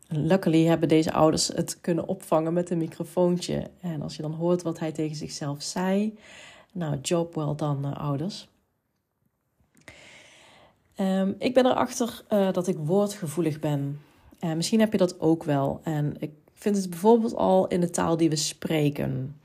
Luckily 0.08 0.66
hebben 0.66 0.88
deze 0.88 1.12
ouders 1.12 1.48
het 1.48 1.82
kunnen 1.82 2.08
opvangen 2.08 2.54
met 2.54 2.70
een 2.70 2.78
microfoontje. 2.78 3.70
En 3.82 4.02
als 4.02 4.16
je 4.16 4.22
dan 4.22 4.34
hoort 4.34 4.62
wat 4.62 4.80
hij 4.80 4.92
tegen 4.92 5.16
zichzelf 5.16 5.62
zei, 5.62 6.18
nou, 6.72 7.00
job 7.02 7.36
well 7.36 7.56
done, 7.56 7.88
uh, 7.88 7.96
ouders. 7.96 8.50
Um, 10.98 11.36
ik 11.40 11.54
ben 11.54 11.66
erachter 11.66 12.24
uh, 12.30 12.52
dat 12.52 12.68
ik 12.68 12.78
woordgevoelig 12.78 13.60
ben. 13.60 14.02
Uh, 14.40 14.54
misschien 14.54 14.80
heb 14.80 14.92
je 14.92 14.98
dat 14.98 15.20
ook 15.20 15.44
wel. 15.44 15.80
En 15.84 16.16
ik 16.20 16.32
vind 16.56 16.78
het 16.78 16.90
bijvoorbeeld 16.90 17.36
al 17.36 17.68
in 17.68 17.80
de 17.80 17.90
taal 17.90 18.18
die 18.18 18.30
we 18.30 18.36
spreken. 18.36 19.40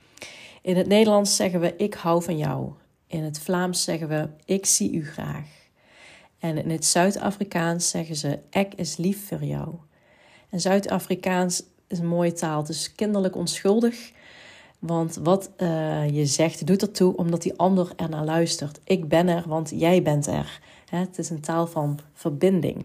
In 0.62 0.76
het 0.76 0.86
Nederlands 0.86 1.36
zeggen 1.36 1.60
we 1.60 1.74
ik 1.76 1.94
hou 1.94 2.22
van 2.22 2.38
jou. 2.38 2.70
In 3.06 3.22
het 3.22 3.38
Vlaams 3.38 3.84
zeggen 3.84 4.08
we 4.08 4.28
ik 4.44 4.66
zie 4.66 4.92
u 4.92 5.06
graag. 5.06 5.46
En 6.38 6.58
in 6.58 6.70
het 6.70 6.84
Zuid-Afrikaans 6.84 7.88
zeggen 7.90 8.16
ze 8.16 8.38
ek 8.50 8.74
is 8.74 8.96
lief 8.96 9.26
voor 9.28 9.44
jou. 9.44 9.74
En 10.48 10.60
Zuid-Afrikaans 10.60 11.62
is 11.88 11.98
een 11.98 12.06
mooie 12.06 12.32
taal. 12.32 12.64
Is 12.68 12.94
kinderlijk 12.94 13.36
onschuldig. 13.36 14.12
Want 14.78 15.14
wat 15.22 15.50
uh, 15.56 16.10
je 16.10 16.26
zegt 16.26 16.66
doet 16.66 16.82
ertoe 16.82 17.16
omdat 17.16 17.42
die 17.42 17.58
ander 17.58 17.92
er 17.96 18.08
naar 18.08 18.24
luistert. 18.24 18.80
Ik 18.84 19.08
ben 19.08 19.28
er, 19.28 19.44
want 19.46 19.70
jij 19.74 20.02
bent 20.02 20.26
er. 20.26 20.60
Het 20.90 21.18
is 21.18 21.30
een 21.30 21.40
taal 21.40 21.66
van 21.66 21.98
verbinding. 22.12 22.84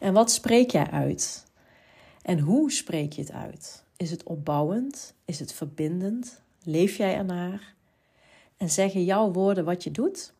En 0.00 0.12
wat 0.12 0.30
spreek 0.30 0.70
jij 0.70 0.90
uit? 0.90 1.46
En 2.28 2.38
hoe 2.38 2.72
spreek 2.72 3.12
je 3.12 3.20
het 3.20 3.32
uit? 3.32 3.84
Is 3.96 4.10
het 4.10 4.22
opbouwend? 4.22 5.14
Is 5.24 5.38
het 5.38 5.52
verbindend? 5.52 6.42
Leef 6.62 6.96
jij 6.96 7.16
ernaar? 7.16 7.74
En 8.56 8.70
zeggen 8.70 9.04
jouw 9.04 9.32
woorden 9.32 9.64
wat 9.64 9.84
je 9.84 9.90
doet? 9.90 10.32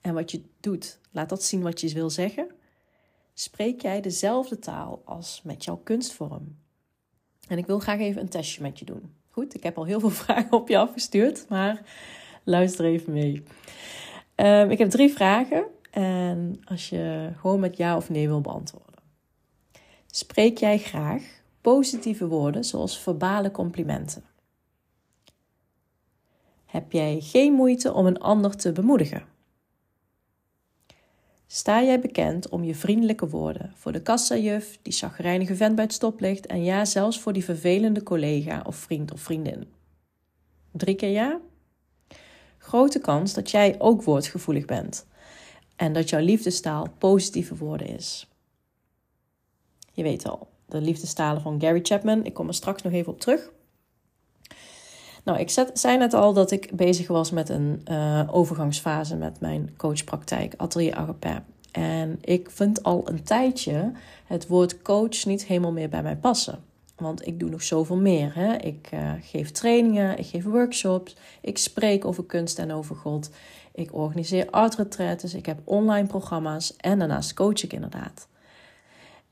En 0.00 0.14
wat 0.14 0.30
je 0.30 0.42
doet, 0.60 0.98
laat 1.10 1.28
dat 1.28 1.42
zien 1.42 1.62
wat 1.62 1.80
je 1.80 1.92
wil 1.92 2.10
zeggen. 2.10 2.50
Spreek 3.34 3.82
jij 3.82 4.00
dezelfde 4.00 4.58
taal 4.58 5.02
als 5.04 5.40
met 5.44 5.64
jouw 5.64 5.76
kunstvorm? 5.76 6.56
En 7.48 7.58
ik 7.58 7.66
wil 7.66 7.78
graag 7.78 7.98
even 7.98 8.22
een 8.22 8.28
testje 8.28 8.62
met 8.62 8.78
je 8.78 8.84
doen. 8.84 9.12
Goed, 9.30 9.54
ik 9.54 9.62
heb 9.62 9.78
al 9.78 9.84
heel 9.84 10.00
veel 10.00 10.10
vragen 10.24 10.52
op 10.52 10.68
je 10.68 10.78
afgestuurd, 10.78 11.48
maar 11.48 11.82
luister 12.44 12.84
even 12.84 13.12
mee. 13.12 13.42
Um, 14.36 14.70
ik 14.70 14.78
heb 14.78 14.90
drie 14.90 15.12
vragen 15.12 15.64
en 15.90 16.60
als 16.64 16.88
je 16.88 17.30
gewoon 17.36 17.60
met 17.60 17.76
ja 17.76 17.96
of 17.96 18.10
nee 18.10 18.28
wil 18.28 18.40
beantwoorden. 18.40 18.87
Spreek 20.10 20.58
jij 20.58 20.78
graag 20.78 21.22
positieve 21.60 22.26
woorden 22.26 22.64
zoals 22.64 22.98
verbale 22.98 23.50
complimenten? 23.50 24.24
Heb 26.64 26.92
jij 26.92 27.20
geen 27.20 27.52
moeite 27.52 27.92
om 27.92 28.06
een 28.06 28.18
ander 28.18 28.56
te 28.56 28.72
bemoedigen? 28.72 29.22
Sta 31.46 31.82
jij 31.82 32.00
bekend 32.00 32.48
om 32.48 32.64
je 32.64 32.74
vriendelijke 32.74 33.28
woorden 33.28 33.72
voor 33.74 33.92
de 33.92 34.02
kassajuf, 34.02 34.78
die 34.82 34.92
chagrijnige 34.92 35.56
vent 35.56 35.74
bij 35.74 35.84
het 35.84 35.92
stoplicht 35.92 36.46
en 36.46 36.64
ja, 36.64 36.84
zelfs 36.84 37.20
voor 37.20 37.32
die 37.32 37.44
vervelende 37.44 38.02
collega 38.02 38.62
of 38.66 38.76
vriend 38.76 39.12
of 39.12 39.20
vriendin? 39.20 39.68
Drie 40.72 40.94
keer 40.94 41.10
ja? 41.10 41.40
Grote 42.58 42.98
kans 42.98 43.34
dat 43.34 43.50
jij 43.50 43.74
ook 43.78 44.02
woordgevoelig 44.02 44.64
bent 44.64 45.06
en 45.76 45.92
dat 45.92 46.08
jouw 46.08 46.20
liefdestaal 46.20 46.86
positieve 46.98 47.56
woorden 47.56 47.86
is. 47.86 48.28
Je 49.98 50.04
weet 50.04 50.28
al, 50.28 50.48
de 50.66 50.80
liefdestalen 50.80 51.42
van 51.42 51.60
Gary 51.60 51.80
Chapman. 51.82 52.24
Ik 52.24 52.34
kom 52.34 52.48
er 52.48 52.54
straks 52.54 52.82
nog 52.82 52.92
even 52.92 53.12
op 53.12 53.20
terug. 53.20 53.50
Nou, 55.24 55.38
ik 55.38 55.50
zei 55.72 55.98
net 55.98 56.14
al 56.14 56.32
dat 56.32 56.50
ik 56.50 56.76
bezig 56.76 57.08
was 57.08 57.30
met 57.30 57.48
een 57.48 57.82
uh, 57.90 58.28
overgangsfase 58.30 59.16
met 59.16 59.40
mijn 59.40 59.74
coachpraktijk 59.76 60.54
Atelier 60.56 60.94
Agape. 60.94 61.42
En 61.72 62.18
ik 62.20 62.50
vind 62.50 62.82
al 62.82 63.02
een 63.08 63.22
tijdje 63.22 63.92
het 64.24 64.46
woord 64.46 64.82
coach 64.82 65.24
niet 65.24 65.46
helemaal 65.46 65.72
meer 65.72 65.88
bij 65.88 66.02
mij 66.02 66.16
passen. 66.16 66.64
Want 66.96 67.26
ik 67.26 67.40
doe 67.40 67.50
nog 67.50 67.62
zoveel 67.62 67.96
meer. 67.96 68.34
Hè? 68.34 68.56
Ik 68.56 68.88
uh, 68.94 69.12
geef 69.20 69.50
trainingen, 69.50 70.18
ik 70.18 70.26
geef 70.26 70.44
workshops, 70.44 71.16
ik 71.40 71.58
spreek 71.58 72.04
over 72.04 72.24
kunst 72.24 72.58
en 72.58 72.72
over 72.72 72.96
God. 72.96 73.30
Ik 73.72 73.94
organiseer 73.94 74.50
art 74.50 74.98
ik 75.34 75.46
heb 75.46 75.58
online 75.64 76.06
programma's 76.06 76.76
en 76.76 76.98
daarnaast 76.98 77.34
coach 77.34 77.62
ik 77.62 77.72
inderdaad. 77.72 78.28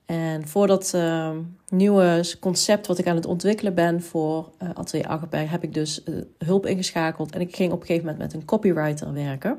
En 0.06 0.48
voor 0.48 0.66
dat 0.66 0.92
uh, 0.94 1.36
nieuwe 1.68 2.34
concept 2.40 2.86
wat 2.86 2.98
ik 2.98 3.06
aan 3.06 3.16
het 3.16 3.26
ontwikkelen 3.26 3.74
ben 3.74 4.02
voor 4.02 4.52
uh, 4.62 4.70
Atelier 4.74 5.06
Agape, 5.06 5.36
heb 5.36 5.62
ik 5.62 5.74
dus 5.74 6.04
uh, 6.04 6.22
hulp 6.38 6.66
ingeschakeld. 6.66 7.32
En 7.32 7.40
ik 7.40 7.56
ging 7.56 7.72
op 7.72 7.80
een 7.80 7.86
gegeven 7.86 8.08
moment 8.08 8.24
met 8.24 8.40
een 8.40 8.46
copywriter 8.46 9.12
werken. 9.12 9.58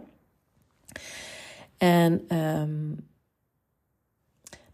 En 1.78 2.12
um, 2.38 3.08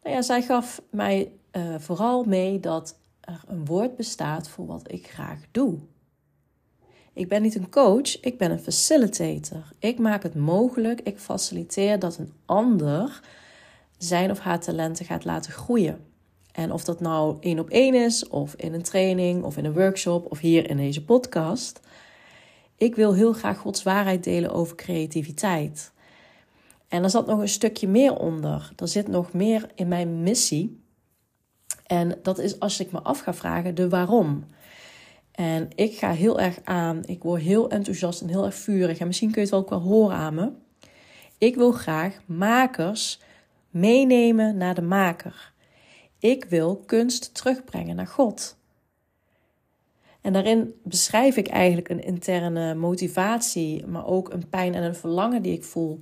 nou 0.03 0.15
ja, 0.15 0.21
zij 0.21 0.41
gaf 0.41 0.81
mij 0.89 1.31
vooral 1.77 2.23
mee 2.23 2.59
dat 2.59 2.99
er 3.19 3.41
een 3.47 3.65
woord 3.65 3.95
bestaat 3.95 4.49
voor 4.49 4.65
wat 4.65 4.91
ik 4.91 5.07
graag 5.07 5.39
doe. 5.51 5.79
Ik 7.13 7.27
ben 7.27 7.41
niet 7.41 7.55
een 7.55 7.69
coach, 7.69 8.19
ik 8.19 8.37
ben 8.37 8.51
een 8.51 8.59
facilitator. 8.59 9.71
Ik 9.79 9.99
maak 9.99 10.23
het 10.23 10.35
mogelijk, 10.35 11.01
ik 11.01 11.19
faciliteer 11.19 11.99
dat 11.99 12.17
een 12.17 12.33
ander 12.45 13.21
zijn 14.03 14.31
of 14.31 14.39
haar 14.39 14.59
talenten 14.59 15.05
gaat 15.05 15.25
laten 15.25 15.51
groeien. 15.51 16.05
En 16.51 16.71
of 16.71 16.83
dat 16.83 16.99
nou 16.99 17.37
één 17.39 17.59
op 17.59 17.69
één 17.69 17.93
is, 17.93 18.27
of 18.27 18.55
in 18.55 18.73
een 18.73 18.81
training, 18.81 19.43
of 19.43 19.57
in 19.57 19.65
een 19.65 19.73
workshop, 19.73 20.31
of 20.31 20.39
hier 20.39 20.69
in 20.69 20.77
deze 20.77 21.05
podcast. 21.05 21.79
Ik 22.77 22.95
wil 22.95 23.13
heel 23.13 23.33
graag 23.33 23.57
Gods 23.57 23.83
waarheid 23.83 24.23
delen 24.23 24.51
over 24.51 24.75
creativiteit. 24.75 25.91
En 26.87 27.03
er 27.03 27.09
zat 27.09 27.27
nog 27.27 27.39
een 27.39 27.49
stukje 27.49 27.87
meer 27.87 28.15
onder. 28.15 28.71
Er 28.75 28.87
zit 28.87 29.07
nog 29.07 29.33
meer 29.33 29.69
in 29.75 29.87
mijn 29.87 30.23
missie. 30.23 30.83
En 31.85 32.19
dat 32.21 32.39
is 32.39 32.59
als 32.59 32.79
ik 32.79 32.91
me 32.91 33.01
af 33.01 33.19
ga 33.19 33.33
vragen 33.33 33.75
de 33.75 33.89
waarom. 33.89 34.45
En 35.31 35.69
ik 35.75 35.97
ga 35.97 36.11
heel 36.11 36.39
erg 36.39 36.59
aan. 36.63 37.01
Ik 37.05 37.23
word 37.23 37.41
heel 37.41 37.69
enthousiast 37.69 38.21
en 38.21 38.27
heel 38.27 38.45
erg 38.45 38.55
vurig. 38.55 38.97
En 38.97 39.07
misschien 39.07 39.31
kun 39.31 39.41
je 39.41 39.47
het 39.47 39.57
ook 39.57 39.69
wel 39.69 39.79
horen 39.79 40.15
aan 40.15 40.33
me. 40.33 40.51
Ik 41.37 41.55
wil 41.55 41.71
graag 41.71 42.19
makers 42.25 43.19
meenemen 43.73 44.57
naar 44.57 44.75
de 44.75 44.81
maker. 44.81 45.53
Ik 46.19 46.45
wil 46.45 46.83
kunst 46.85 47.33
terugbrengen 47.33 47.95
naar 47.95 48.07
God. 48.07 48.57
En 50.21 50.33
daarin 50.33 50.73
beschrijf 50.83 51.37
ik 51.37 51.47
eigenlijk 51.47 51.89
een 51.89 52.03
interne 52.03 52.75
motivatie, 52.75 53.87
maar 53.87 54.05
ook 54.05 54.33
een 54.33 54.49
pijn 54.49 54.73
en 54.73 54.83
een 54.83 54.95
verlangen 54.95 55.41
die 55.41 55.53
ik 55.53 55.63
voel. 55.63 55.99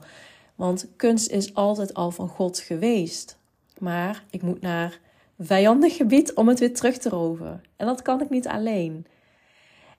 Want 0.56 0.88
kunst 0.96 1.30
is 1.30 1.54
altijd 1.54 1.94
al 1.94 2.12
van 2.12 2.28
God 2.28 2.60
geweest. 2.60 3.38
Maar 3.78 4.24
ik 4.30 4.42
moet 4.42 4.62
naar 4.62 5.00
vijandig 5.40 5.96
gebied 5.96 6.34
om 6.34 6.48
het 6.48 6.60
weer 6.60 6.74
terug 6.74 6.98
te 6.98 7.10
roven. 7.10 7.64
En 7.76 7.86
dat 7.86 8.02
kan 8.02 8.22
ik 8.22 8.30
niet 8.30 8.48
alleen. 8.48 9.06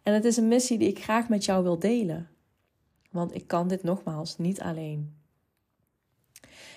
En 0.02 0.14
het 0.14 0.25
is 0.25 0.37
een 0.37 0.49
missie 0.49 0.79
die 0.79 0.88
ik 0.88 1.02
graag 1.02 1.29
met 1.29 1.45
jou 1.45 1.62
wil 1.62 1.79
delen. 1.79 2.29
Want 3.11 3.35
ik 3.35 3.47
kan 3.47 3.69
dit 3.69 3.83
nogmaals 3.83 4.38
niet 4.38 4.61
alleen. 4.61 5.22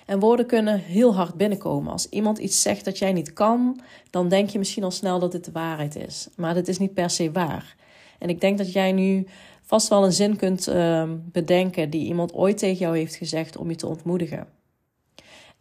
En 0.06 0.18
woorden 0.18 0.46
kunnen 0.46 0.78
heel 0.78 1.14
hard 1.14 1.34
binnenkomen. 1.34 1.92
Als 1.92 2.08
iemand 2.08 2.38
iets 2.38 2.62
zegt 2.62 2.84
dat 2.84 2.98
jij 2.98 3.12
niet 3.12 3.32
kan, 3.32 3.80
dan 4.10 4.28
denk 4.28 4.50
je 4.50 4.58
misschien 4.58 4.84
al 4.84 4.90
snel 4.90 5.18
dat 5.18 5.32
dit 5.32 5.44
de 5.44 5.52
waarheid 5.52 5.96
is. 5.96 6.28
Maar 6.36 6.54
dat 6.54 6.68
is 6.68 6.78
niet 6.78 6.94
per 6.94 7.10
se 7.10 7.32
waar. 7.32 7.76
En 8.18 8.28
ik 8.28 8.40
denk 8.40 8.58
dat 8.58 8.72
jij 8.72 8.92
nu 8.92 9.26
vast 9.62 9.88
wel 9.88 10.04
een 10.04 10.12
zin 10.12 10.36
kunt 10.36 10.68
uh, 10.68 11.10
bedenken 11.18 11.90
die 11.90 12.06
iemand 12.06 12.34
ooit 12.34 12.58
tegen 12.58 12.78
jou 12.78 12.96
heeft 12.96 13.14
gezegd 13.14 13.56
om 13.56 13.68
je 13.68 13.76
te 13.76 13.86
ontmoedigen. 13.86 14.46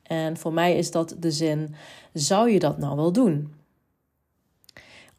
En 0.04 0.38
voor 0.38 0.54
mij 0.54 0.78
is 0.78 0.92
dat 0.92 1.16
de 1.20 1.32
zin: 1.32 1.76
zou 2.14 2.52
je 2.52 2.60
dat 2.60 2.78
nou 2.78 2.96
wel 2.96 3.12
doen? 3.12 3.54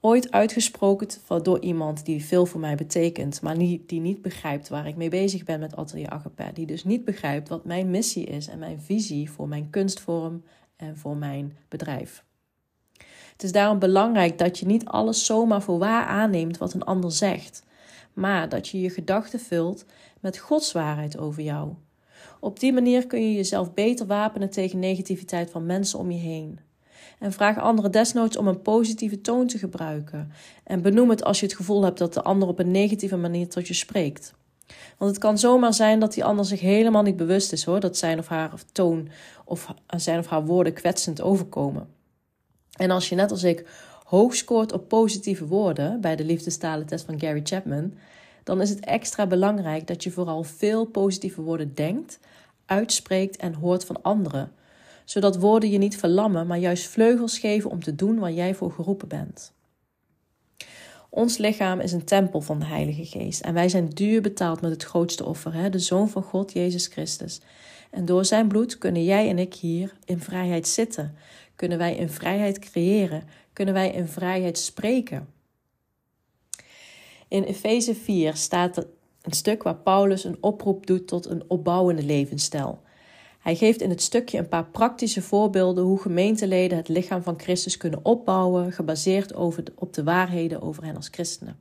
Ooit 0.06 0.30
uitgesproken 0.30 1.08
door 1.42 1.60
iemand 1.60 2.04
die 2.04 2.24
veel 2.24 2.46
voor 2.46 2.60
mij 2.60 2.74
betekent, 2.74 3.42
maar 3.42 3.58
die 3.58 4.00
niet 4.00 4.22
begrijpt 4.22 4.68
waar 4.68 4.86
ik 4.86 4.96
mee 4.96 5.08
bezig 5.08 5.44
ben 5.44 5.60
met 5.60 5.76
Atelier 5.76 6.10
Agape. 6.10 6.50
Die 6.54 6.66
dus 6.66 6.84
niet 6.84 7.04
begrijpt 7.04 7.48
wat 7.48 7.64
mijn 7.64 7.90
missie 7.90 8.24
is 8.24 8.48
en 8.48 8.58
mijn 8.58 8.80
visie 8.80 9.30
voor 9.30 9.48
mijn 9.48 9.70
kunstvorm 9.70 10.42
en 10.76 10.96
voor 10.96 11.16
mijn 11.16 11.56
bedrijf. 11.68 12.24
Het 13.32 13.42
is 13.42 13.52
daarom 13.52 13.78
belangrijk 13.78 14.38
dat 14.38 14.58
je 14.58 14.66
niet 14.66 14.84
alles 14.84 15.26
zomaar 15.26 15.62
voor 15.62 15.78
waar 15.78 16.06
aanneemt 16.06 16.58
wat 16.58 16.72
een 16.72 16.84
ander 16.84 17.12
zegt, 17.12 17.64
maar 18.12 18.48
dat 18.48 18.68
je 18.68 18.80
je 18.80 18.90
gedachten 18.90 19.40
vult 19.40 19.84
met 20.20 20.38
Gods 20.38 20.72
waarheid 20.72 21.18
over 21.18 21.42
jou. 21.42 21.72
Op 22.40 22.60
die 22.60 22.72
manier 22.72 23.06
kun 23.06 23.20
je 23.20 23.34
jezelf 23.34 23.74
beter 23.74 24.06
wapenen 24.06 24.50
tegen 24.50 24.78
negativiteit 24.78 25.50
van 25.50 25.66
mensen 25.66 25.98
om 25.98 26.10
je 26.10 26.18
heen. 26.18 26.65
En 27.18 27.32
vraag 27.32 27.58
anderen 27.58 27.92
desnoods 27.92 28.36
om 28.36 28.48
een 28.48 28.62
positieve 28.62 29.20
toon 29.20 29.46
te 29.46 29.58
gebruiken. 29.58 30.32
En 30.64 30.82
benoem 30.82 31.10
het 31.10 31.24
als 31.24 31.40
je 31.40 31.46
het 31.46 31.54
gevoel 31.54 31.82
hebt 31.82 31.98
dat 31.98 32.14
de 32.14 32.22
ander 32.22 32.48
op 32.48 32.58
een 32.58 32.70
negatieve 32.70 33.16
manier 33.16 33.48
tot 33.48 33.66
je 33.68 33.74
spreekt. 33.74 34.34
Want 34.98 35.10
het 35.10 35.20
kan 35.20 35.38
zomaar 35.38 35.74
zijn 35.74 36.00
dat 36.00 36.14
die 36.14 36.24
ander 36.24 36.44
zich 36.44 36.60
helemaal 36.60 37.02
niet 37.02 37.16
bewust 37.16 37.52
is 37.52 37.64
hoor, 37.64 37.80
dat 37.80 37.96
zijn 37.96 38.18
of 38.18 38.28
haar 38.28 38.52
toon 38.72 39.08
of 39.44 39.74
zijn 39.96 40.18
of 40.18 40.26
haar 40.26 40.44
woorden 40.44 40.72
kwetsend 40.72 41.20
overkomen. 41.20 41.88
En 42.72 42.90
als 42.90 43.08
je 43.08 43.14
net 43.14 43.30
als 43.30 43.42
ik 43.42 43.66
hoog 44.04 44.34
scoort 44.34 44.72
op 44.72 44.88
positieve 44.88 45.46
woorden 45.46 46.00
bij 46.00 46.16
de 46.16 46.24
liefdestalentest 46.24 47.04
van 47.04 47.20
Gary 47.20 47.40
Chapman, 47.44 47.94
dan 48.42 48.60
is 48.60 48.70
het 48.70 48.80
extra 48.80 49.26
belangrijk 49.26 49.86
dat 49.86 50.02
je 50.02 50.10
vooral 50.10 50.42
veel 50.42 50.84
positieve 50.84 51.42
woorden 51.42 51.74
denkt, 51.74 52.18
uitspreekt 52.66 53.36
en 53.36 53.54
hoort 53.54 53.84
van 53.84 54.02
anderen, 54.02 54.52
zodat 55.06 55.38
woorden 55.38 55.70
je 55.70 55.78
niet 55.78 55.96
verlammen, 55.96 56.46
maar 56.46 56.58
juist 56.58 56.86
vleugels 56.86 57.38
geven 57.38 57.70
om 57.70 57.82
te 57.82 57.94
doen 57.94 58.18
waar 58.18 58.32
jij 58.32 58.54
voor 58.54 58.70
geroepen 58.70 59.08
bent. 59.08 59.54
Ons 61.08 61.36
lichaam 61.36 61.80
is 61.80 61.92
een 61.92 62.04
tempel 62.04 62.40
van 62.40 62.58
de 62.58 62.64
Heilige 62.64 63.04
Geest 63.04 63.40
en 63.40 63.54
wij 63.54 63.68
zijn 63.68 63.88
duur 63.88 64.20
betaald 64.20 64.60
met 64.60 64.70
het 64.70 64.84
grootste 64.84 65.24
offer, 65.24 65.54
hè, 65.54 65.70
de 65.70 65.78
Zoon 65.78 66.08
van 66.08 66.22
God, 66.22 66.52
Jezus 66.52 66.86
Christus. 66.86 67.40
En 67.90 68.04
door 68.04 68.24
zijn 68.24 68.48
bloed 68.48 68.78
kunnen 68.78 69.04
jij 69.04 69.28
en 69.28 69.38
ik 69.38 69.54
hier 69.54 69.96
in 70.04 70.20
vrijheid 70.20 70.68
zitten, 70.68 71.14
kunnen 71.54 71.78
wij 71.78 71.96
in 71.96 72.08
vrijheid 72.08 72.58
creëren, 72.58 73.22
kunnen 73.52 73.74
wij 73.74 73.90
in 73.90 74.06
vrijheid 74.06 74.58
spreken. 74.58 75.28
In 77.28 77.42
Efeze 77.42 77.94
4 77.94 78.34
staat 78.34 78.86
een 79.22 79.32
stuk 79.32 79.62
waar 79.62 79.76
Paulus 79.76 80.24
een 80.24 80.38
oproep 80.40 80.86
doet 80.86 81.08
tot 81.08 81.26
een 81.26 81.44
opbouwende 81.48 82.02
levensstijl. 82.02 82.82
Hij 83.46 83.56
geeft 83.56 83.80
in 83.80 83.90
het 83.90 84.02
stukje 84.02 84.38
een 84.38 84.48
paar 84.48 84.66
praktische 84.66 85.22
voorbeelden 85.22 85.84
hoe 85.84 86.00
gemeenteleden 86.00 86.76
het 86.76 86.88
lichaam 86.88 87.22
van 87.22 87.40
Christus 87.40 87.76
kunnen 87.76 88.04
opbouwen, 88.04 88.72
gebaseerd 88.72 89.34
op 89.74 89.92
de 89.92 90.04
waarheden 90.04 90.62
over 90.62 90.84
hen 90.84 90.96
als 90.96 91.08
christenen. 91.10 91.58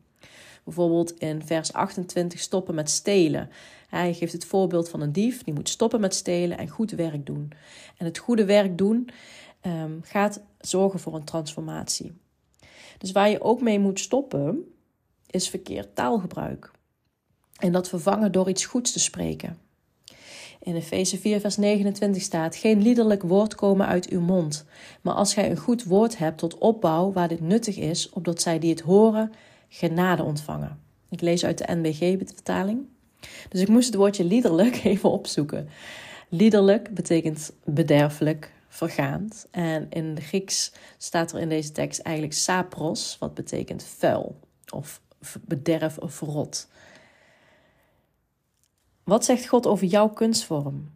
Bijvoorbeeld 0.63 1.17
in 1.17 1.45
vers 1.45 1.73
28 1.73 2.39
stoppen 2.39 2.75
met 2.75 2.89
stelen. 2.89 3.49
Hij 3.87 4.13
geeft 4.13 4.33
het 4.33 4.45
voorbeeld 4.45 4.89
van 4.89 5.01
een 5.01 5.11
dief 5.11 5.43
die 5.43 5.53
moet 5.53 5.69
stoppen 5.69 5.99
met 5.99 6.15
stelen 6.15 6.57
en 6.57 6.69
goed 6.69 6.91
werk 6.91 7.25
doen. 7.25 7.51
En 7.97 8.05
het 8.05 8.17
goede 8.17 8.45
werk 8.45 8.77
doen 8.77 9.09
um, 9.65 9.99
gaat 10.03 10.41
zorgen 10.59 10.99
voor 10.99 11.15
een 11.15 11.23
transformatie. 11.23 12.13
Dus 12.97 13.11
waar 13.11 13.29
je 13.29 13.41
ook 13.41 13.61
mee 13.61 13.79
moet 13.79 13.99
stoppen, 13.99 14.73
is 15.29 15.49
verkeerd 15.49 15.95
taalgebruik. 15.95 16.71
En 17.57 17.71
dat 17.71 17.89
vervangen 17.89 18.31
door 18.31 18.49
iets 18.49 18.65
goeds 18.65 18.91
te 18.91 18.99
spreken. 18.99 19.64
In 20.65 20.75
Efeze 20.75 21.17
4, 21.17 21.39
vers 21.39 21.57
29 21.57 22.21
staat: 22.21 22.55
Geen 22.55 22.81
liederlijk 22.81 23.23
woord 23.23 23.55
komen 23.55 23.87
uit 23.87 24.09
uw 24.09 24.21
mond, 24.21 24.65
maar 25.01 25.13
als 25.13 25.33
gij 25.33 25.49
een 25.49 25.57
goed 25.57 25.83
woord 25.83 26.17
hebt 26.17 26.37
tot 26.37 26.57
opbouw 26.57 27.11
waar 27.11 27.27
dit 27.27 27.41
nuttig 27.41 27.77
is, 27.77 28.09
opdat 28.09 28.41
zij 28.41 28.59
die 28.59 28.69
het 28.69 28.81
horen 28.81 29.31
genade 29.69 30.23
ontvangen. 30.23 30.79
Ik 31.09 31.21
lees 31.21 31.45
uit 31.45 31.57
de 31.57 31.75
NBG-vertaling. 31.75 32.85
Dus 33.49 33.61
ik 33.61 33.67
moest 33.67 33.85
het 33.85 33.95
woordje 33.95 34.23
liederlijk 34.23 34.83
even 34.83 35.11
opzoeken. 35.11 35.69
Liederlijk 36.29 36.93
betekent 36.93 37.51
bederfelijk, 37.63 38.51
vergaand. 38.67 39.47
En 39.51 39.87
in 39.89 40.15
de 40.15 40.21
Grieks 40.21 40.71
staat 40.97 41.31
er 41.31 41.39
in 41.39 41.49
deze 41.49 41.71
tekst 41.71 41.99
eigenlijk 41.99 42.35
sapros, 42.35 43.17
wat 43.19 43.33
betekent 43.33 43.83
vuil 43.83 44.39
of 44.73 45.01
bederf 45.41 45.97
of 45.97 46.19
rot. 46.19 46.67
Wat 49.05 49.25
zegt 49.25 49.47
God 49.47 49.67
over 49.67 49.87
jouw 49.87 50.09
kunstvorm? 50.09 50.91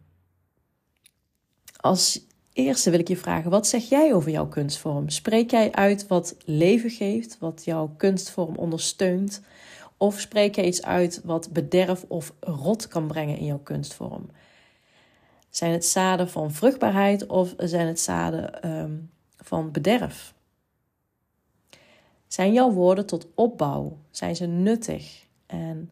Als 1.76 2.26
eerste 2.52 2.90
wil 2.90 2.98
ik 2.98 3.08
je 3.08 3.16
vragen: 3.16 3.50
wat 3.50 3.66
zeg 3.66 3.88
jij 3.88 4.14
over 4.14 4.30
jouw 4.30 4.48
kunstvorm? 4.48 5.08
Spreek 5.08 5.50
jij 5.50 5.72
uit 5.72 6.06
wat 6.06 6.36
leven 6.44 6.90
geeft, 6.90 7.38
wat 7.38 7.64
jouw 7.64 7.94
kunstvorm 7.96 8.56
ondersteunt? 8.56 9.40
Of 9.96 10.20
spreek 10.20 10.54
jij 10.54 10.64
iets 10.64 10.82
uit 10.82 11.20
wat 11.24 11.52
bederf 11.52 12.04
of 12.08 12.32
rot 12.40 12.88
kan 12.88 13.06
brengen 13.06 13.36
in 13.36 13.44
jouw 13.44 13.60
kunstvorm? 13.62 14.30
Zijn 15.50 15.72
het 15.72 15.84
zaden 15.84 16.30
van 16.30 16.52
vruchtbaarheid 16.52 17.26
of 17.26 17.54
zijn 17.56 17.86
het 17.86 18.00
zaden 18.00 18.62
ehm, 18.62 18.96
van 19.36 19.70
bederf? 19.70 20.34
Zijn 22.26 22.52
jouw 22.52 22.70
woorden 22.70 23.06
tot 23.06 23.26
opbouw? 23.34 23.98
Zijn 24.10 24.36
ze 24.36 24.46
nuttig? 24.46 25.26
En 25.46 25.90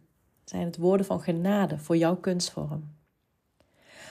zijn 0.48 0.64
het 0.64 0.76
woorden 0.76 1.06
van 1.06 1.20
genade 1.20 1.78
voor 1.78 1.96
jouw 1.96 2.16
kunstvorm? 2.16 2.96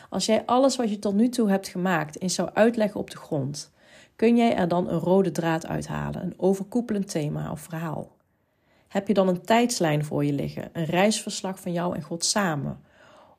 Als 0.10 0.26
jij 0.26 0.46
alles 0.46 0.76
wat 0.76 0.90
je 0.90 1.00
tot 1.00 1.14
nu 1.14 1.30
toe 1.30 1.50
hebt 1.50 1.68
gemaakt 1.68 2.22
eens 2.22 2.36
zou 2.36 2.50
uitleggen 2.54 3.00
op 3.00 3.10
de 3.10 3.18
grond, 3.18 3.72
kun 4.16 4.38
jij 4.38 4.56
er 4.56 4.68
dan 4.68 4.90
een 4.90 5.00
rode 5.00 5.32
draad 5.32 5.68
uithalen, 5.68 6.24
een 6.24 6.34
overkoepelend 6.38 7.10
thema 7.10 7.52
of 7.52 7.60
verhaal? 7.60 8.16
Heb 8.88 9.08
je 9.08 9.14
dan 9.14 9.28
een 9.28 9.42
tijdslijn 9.42 10.06
voor 10.06 10.26
je 10.26 10.34
liggen, 10.34 10.70
een 10.74 10.86
reisverslag 10.86 11.60
van 11.60 11.72
jou 11.72 11.96
en 11.96 12.02
God 12.02 12.26
samen? 12.26 12.82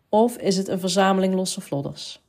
Of 0.08 0.36
is 0.36 0.56
het 0.56 0.68
een 0.68 0.80
verzameling 0.80 1.34
losse 1.34 1.60
vlodders? 1.60 2.26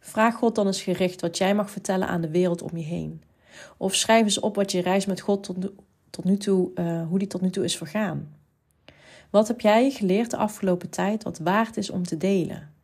Vraag 0.00 0.34
God 0.34 0.54
dan 0.54 0.66
eens 0.66 0.82
gericht 0.82 1.20
wat 1.20 1.38
jij 1.38 1.54
mag 1.54 1.70
vertellen 1.70 2.08
aan 2.08 2.20
de 2.20 2.30
wereld 2.30 2.62
om 2.62 2.76
je 2.76 2.84
heen. 2.84 3.22
Of 3.76 3.94
schrijf 3.94 4.22
eens 4.22 4.40
op 4.40 4.54
wat 4.54 4.72
je 4.72 4.80
reis 4.80 5.06
met 5.06 5.20
God 5.20 5.42
tot, 6.10 6.24
nu 6.24 6.36
toe, 6.36 6.70
uh, 6.74 7.06
hoe 7.06 7.18
die 7.18 7.28
tot 7.28 7.40
nu 7.40 7.50
toe 7.50 7.64
is 7.64 7.76
vergaan. 7.76 8.39
Wat 9.30 9.48
heb 9.48 9.60
jij 9.60 9.90
geleerd 9.90 10.30
de 10.30 10.36
afgelopen 10.36 10.90
tijd 10.90 11.22
wat 11.22 11.38
waard 11.38 11.76
is 11.76 11.90
om 11.90 12.02
te 12.02 12.16
delen? 12.16 12.74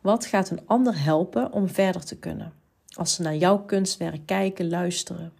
Wat 0.00 0.26
gaat 0.26 0.50
een 0.50 0.66
ander 0.66 1.02
helpen 1.02 1.52
om 1.52 1.68
verder 1.68 2.04
te 2.04 2.18
kunnen? 2.18 2.52
Als 2.96 3.14
ze 3.14 3.22
naar 3.22 3.36
jouw 3.36 3.58
kunstwerk 3.58 4.26
kijken, 4.26 4.68
luisteren. 4.68 5.32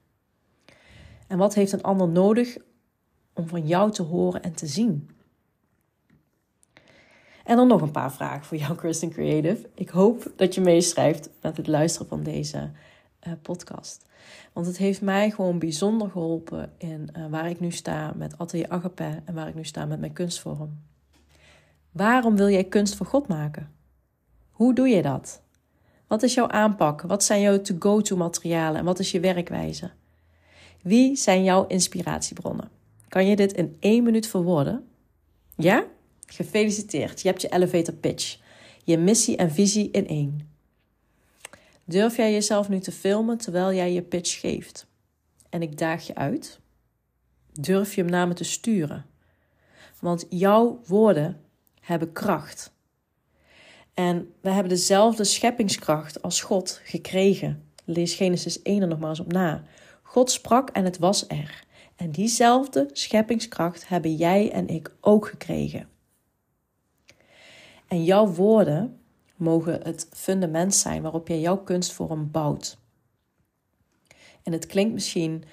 En 1.26 1.38
wat 1.38 1.54
heeft 1.54 1.72
een 1.72 1.82
ander 1.82 2.08
nodig 2.08 2.56
om 3.34 3.48
van 3.48 3.66
jou 3.66 3.90
te 3.90 4.02
horen 4.02 4.42
en 4.42 4.54
te 4.54 4.66
zien? 4.66 5.10
En 7.44 7.56
dan 7.56 7.68
nog 7.68 7.80
een 7.82 7.90
paar 7.90 8.12
vragen 8.12 8.44
voor 8.44 8.56
jou, 8.56 8.74
Kristen 8.74 9.10
Creative. 9.10 9.68
Ik 9.74 9.88
hoop 9.88 10.32
dat 10.36 10.54
je 10.54 10.60
meeschrijft 10.60 11.30
met 11.40 11.56
het 11.56 11.66
luisteren 11.66 12.08
van 12.08 12.22
deze 12.22 12.70
uh, 13.26 13.32
podcast. 13.42 14.06
Want 14.52 14.66
het 14.66 14.76
heeft 14.76 15.00
mij 15.00 15.30
gewoon 15.30 15.58
bijzonder 15.58 16.10
geholpen 16.10 16.72
in 16.78 17.08
uh, 17.16 17.26
waar 17.30 17.50
ik 17.50 17.60
nu 17.60 17.70
sta 17.70 18.12
met 18.16 18.38
Atelier 18.38 18.68
Agape 18.68 19.22
en 19.24 19.34
waar 19.34 19.48
ik 19.48 19.54
nu 19.54 19.64
sta 19.64 19.84
met 19.84 20.00
mijn 20.00 20.12
kunstvorm. 20.12 20.78
Waarom 21.92 22.36
wil 22.36 22.48
jij 22.48 22.64
kunst 22.64 22.94
voor 22.94 23.06
God 23.06 23.28
maken? 23.28 23.70
Hoe 24.50 24.74
doe 24.74 24.88
je 24.88 25.02
dat? 25.02 25.42
Wat 26.06 26.22
is 26.22 26.34
jouw 26.34 26.48
aanpak? 26.48 27.02
Wat 27.02 27.24
zijn 27.24 27.40
jouw 27.40 27.60
to-go-to 27.60 28.16
materialen 28.16 28.78
en 28.78 28.84
wat 28.84 28.98
is 28.98 29.10
je 29.10 29.20
werkwijze? 29.20 29.90
Wie 30.82 31.16
zijn 31.16 31.44
jouw 31.44 31.66
inspiratiebronnen? 31.66 32.70
Kan 33.08 33.26
je 33.26 33.36
dit 33.36 33.52
in 33.52 33.76
één 33.80 34.02
minuut 34.04 34.26
verwoorden? 34.26 34.88
Ja? 35.56 35.84
Gefeliciteerd, 36.26 37.20
je 37.20 37.28
hebt 37.28 37.42
je 37.42 37.52
elevator 37.52 37.94
pitch. 37.94 38.38
Je 38.84 38.98
missie 38.98 39.36
en 39.36 39.50
visie 39.50 39.90
in 39.90 40.06
één. 40.06 40.49
Durf 41.90 42.16
jij 42.16 42.32
jezelf 42.32 42.68
nu 42.68 42.78
te 42.78 42.92
filmen 42.92 43.38
terwijl 43.38 43.72
jij 43.72 43.92
je 43.92 44.02
pitch 44.02 44.40
geeft? 44.40 44.86
En 45.48 45.62
ik 45.62 45.78
daag 45.78 46.06
je 46.06 46.14
uit. 46.14 46.60
Durf 47.52 47.94
je 47.94 48.00
hem 48.00 48.10
naar 48.10 48.28
me 48.28 48.34
te 48.34 48.44
sturen? 48.44 49.06
Want 50.00 50.26
jouw 50.28 50.80
woorden 50.86 51.40
hebben 51.80 52.12
kracht. 52.12 52.72
En 53.94 54.32
we 54.40 54.50
hebben 54.50 54.72
dezelfde 54.72 55.24
scheppingskracht 55.24 56.22
als 56.22 56.40
God 56.40 56.80
gekregen. 56.84 57.64
Lees 57.84 58.14
Genesis 58.14 58.62
1 58.62 58.82
er 58.82 58.88
nog 58.88 58.98
maar 58.98 59.08
eens 59.08 59.20
op 59.20 59.32
na. 59.32 59.62
God 60.02 60.30
sprak 60.30 60.70
en 60.70 60.84
het 60.84 60.98
was 60.98 61.28
er. 61.28 61.64
En 61.96 62.10
diezelfde 62.10 62.88
scheppingskracht 62.92 63.88
hebben 63.88 64.14
jij 64.14 64.52
en 64.52 64.68
ik 64.68 64.92
ook 65.00 65.26
gekregen. 65.28 65.88
En 67.88 68.04
jouw 68.04 68.26
woorden 68.26 68.99
mogen 69.40 69.80
het 69.82 70.08
fundament 70.10 70.74
zijn 70.74 71.02
waarop 71.02 71.28
jij 71.28 71.40
jouw 71.40 71.58
kunstvorm 71.58 72.30
bouwt. 72.30 72.78
En 74.42 74.52
het 74.52 74.66
klinkt 74.66 74.92
misschien 74.92 75.44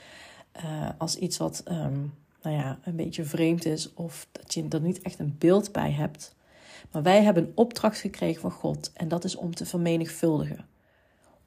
uh, 0.55 0.89
als 0.97 1.15
iets 1.15 1.37
wat 1.37 1.63
um, 1.71 2.13
nou 2.41 2.55
ja, 2.55 2.79
een 2.83 2.95
beetje 2.95 3.23
vreemd 3.23 3.65
is 3.65 3.93
of 3.93 4.27
dat 4.31 4.53
je 4.53 4.65
er 4.69 4.81
niet 4.81 5.01
echt 5.01 5.19
een 5.19 5.35
beeld 5.37 5.71
bij 5.71 5.91
hebt. 5.91 6.35
Maar 6.91 7.03
wij 7.03 7.23
hebben 7.23 7.43
een 7.43 7.51
opdracht 7.55 7.99
gekregen 7.99 8.41
van 8.41 8.51
God 8.51 8.91
en 8.93 9.07
dat 9.07 9.23
is 9.23 9.35
om 9.35 9.55
te 9.55 9.65
vermenigvuldigen. 9.65 10.65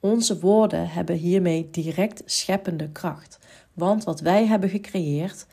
Onze 0.01 0.41
woorden 0.41 0.89
hebben 0.89 1.17
hiermee 1.17 1.71
direct 1.71 2.23
scheppende 2.25 2.89
kracht. 2.89 3.39
Want 3.73 4.05
wat 4.05 4.21
wij 4.21 4.47
hebben 4.47 4.69
gecreëerd, 4.69 5.47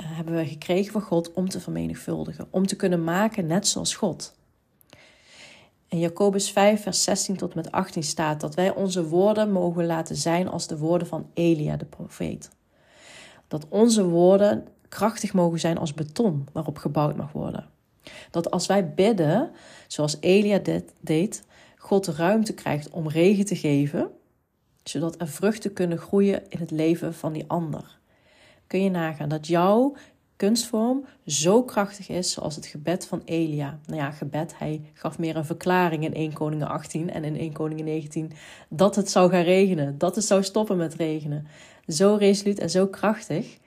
uh, 0.00 0.06
hebben 0.16 0.34
we 0.34 0.46
gekregen 0.46 0.92
van 0.92 1.02
God 1.02 1.32
om 1.32 1.48
te 1.48 1.60
vermenigvuldigen. 1.60 2.46
Om 2.50 2.66
te 2.66 2.76
kunnen 2.76 3.04
maken 3.04 3.46
net 3.46 3.66
zoals 3.68 3.94
God. 3.94 4.38
In 5.90 5.98
Jacobus 5.98 6.50
5, 6.50 6.82
vers 6.82 7.02
16 7.02 7.36
tot 7.36 7.54
met 7.54 7.72
18 7.72 8.02
staat 8.02 8.40
dat 8.40 8.54
wij 8.54 8.74
onze 8.74 9.04
woorden 9.08 9.52
mogen 9.52 9.86
laten 9.86 10.16
zijn 10.16 10.48
als 10.48 10.66
de 10.66 10.78
woorden 10.78 11.08
van 11.08 11.30
Elia, 11.34 11.76
de 11.76 11.84
profeet. 11.84 12.50
Dat 13.48 13.66
onze 13.68 14.04
woorden 14.04 14.66
krachtig 14.88 15.32
mogen 15.32 15.60
zijn 15.60 15.78
als 15.78 15.94
beton 15.94 16.48
waarop 16.52 16.78
gebouwd 16.78 17.16
mag 17.16 17.32
worden. 17.32 17.68
Dat 18.30 18.50
als 18.50 18.66
wij 18.66 18.94
bidden, 18.94 19.50
zoals 19.86 20.16
Elia 20.20 20.58
dit 20.58 20.94
deed, 21.00 21.44
God 21.76 22.06
ruimte 22.06 22.54
krijgt 22.54 22.90
om 22.90 23.08
regen 23.08 23.44
te 23.44 23.56
geven, 23.56 24.10
zodat 24.82 25.20
er 25.20 25.28
vruchten 25.28 25.72
kunnen 25.72 25.98
groeien 25.98 26.42
in 26.48 26.58
het 26.58 26.70
leven 26.70 27.14
van 27.14 27.32
die 27.32 27.44
ander. 27.46 27.98
Kun 28.66 28.82
je 28.82 28.90
nagaan 28.90 29.28
dat 29.28 29.46
jouw 29.46 29.96
kunstvorm 30.40 31.04
zo 31.26 31.62
krachtig 31.62 32.08
is 32.08 32.32
zoals 32.32 32.56
het 32.56 32.66
gebed 32.66 33.06
van 33.06 33.22
Elia. 33.24 33.78
Nou 33.86 34.00
ja, 34.00 34.10
gebed, 34.10 34.58
hij 34.58 34.90
gaf 34.92 35.18
meer 35.18 35.36
een 35.36 35.44
verklaring 35.44 36.04
in 36.04 36.14
1 36.14 36.32
Koningen 36.32 36.68
18 36.68 37.10
en 37.10 37.24
in 37.24 37.36
1 37.36 37.52
Koningen 37.52 37.84
19 37.84 38.32
dat 38.68 38.96
het 38.96 39.10
zou 39.10 39.30
gaan 39.30 39.42
regenen, 39.42 39.98
dat 39.98 40.14
het 40.14 40.24
zou 40.24 40.42
stoppen 40.42 40.76
met 40.76 40.94
regenen. 40.94 41.46
Zo 41.86 42.14
resoluut 42.14 42.58
en 42.58 42.70
zo 42.70 42.86
krachtig. 42.86 43.58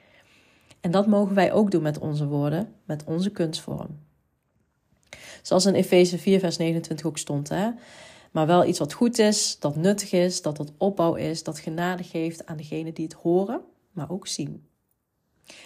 En 0.81 0.91
dat 0.91 1.07
mogen 1.07 1.35
wij 1.35 1.51
ook 1.51 1.71
doen 1.71 1.81
met 1.81 1.99
onze 1.99 2.27
woorden, 2.27 2.73
met 2.85 3.03
onze 3.03 3.29
kunstvorm. 3.29 3.99
Zoals 5.41 5.65
in 5.65 5.73
Efeze 5.73 6.17
4, 6.17 6.39
vers 6.39 6.57
29 6.57 7.05
ook 7.05 7.17
stond. 7.17 7.49
Hè? 7.49 7.69
Maar 8.31 8.47
wel 8.47 8.65
iets 8.65 8.79
wat 8.79 8.93
goed 8.93 9.19
is, 9.19 9.59
dat 9.59 9.75
nuttig 9.75 10.11
is, 10.11 10.41
dat 10.41 10.57
het 10.57 10.71
opbouw 10.77 11.15
is, 11.15 11.43
dat 11.43 11.59
genade 11.59 12.03
geeft 12.03 12.45
aan 12.45 12.57
degenen 12.57 12.93
die 12.93 13.05
het 13.05 13.13
horen, 13.13 13.61
maar 13.91 14.09
ook 14.09 14.27
zien. 14.27 14.71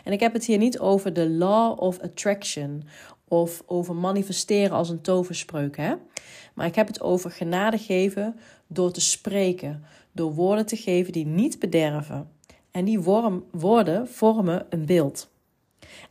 En 0.03 0.11
ik 0.11 0.19
heb 0.19 0.33
het 0.33 0.45
hier 0.45 0.57
niet 0.57 0.79
over 0.79 1.13
de 1.13 1.29
law 1.29 1.79
of 1.81 1.99
attraction 1.99 2.83
of 3.27 3.63
over 3.65 3.95
manifesteren 3.95 4.77
als 4.77 4.89
een 4.89 5.01
toverspreuk, 5.01 5.77
hè? 5.77 5.93
Maar 6.53 6.65
ik 6.65 6.75
heb 6.75 6.87
het 6.87 7.01
over 7.01 7.31
genade 7.31 7.77
geven 7.77 8.39
door 8.67 8.91
te 8.91 9.01
spreken, 9.01 9.83
door 10.11 10.33
woorden 10.33 10.65
te 10.65 10.75
geven 10.75 11.13
die 11.13 11.25
niet 11.25 11.59
bederven. 11.59 12.29
En 12.71 12.85
die 12.85 13.01
woorden 13.51 14.07
vormen 14.07 14.65
een 14.69 14.85
beeld. 14.85 15.29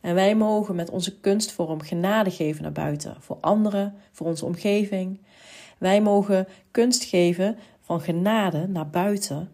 En 0.01 0.15
wij 0.15 0.35
mogen 0.35 0.75
met 0.75 0.89
onze 0.89 1.19
kunstvorm 1.19 1.81
genade 1.81 2.31
geven 2.31 2.63
naar 2.63 2.71
buiten, 2.71 3.15
voor 3.19 3.37
anderen, 3.41 3.95
voor 4.11 4.27
onze 4.27 4.45
omgeving. 4.45 5.19
Wij 5.77 6.01
mogen 6.01 6.47
kunst 6.71 7.03
geven 7.03 7.57
van 7.81 8.01
genade 8.01 8.67
naar 8.67 8.89
buiten 8.89 9.51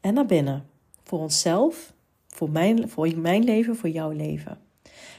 en 0.00 0.14
naar 0.14 0.26
binnen, 0.26 0.66
voor 1.02 1.18
onszelf 1.18 1.92
voor 2.38 2.50
mijn, 2.50 2.88
voor 2.88 3.16
mijn 3.16 3.44
leven, 3.44 3.76
voor 3.76 3.88
jouw 3.88 4.10
leven. 4.10 4.58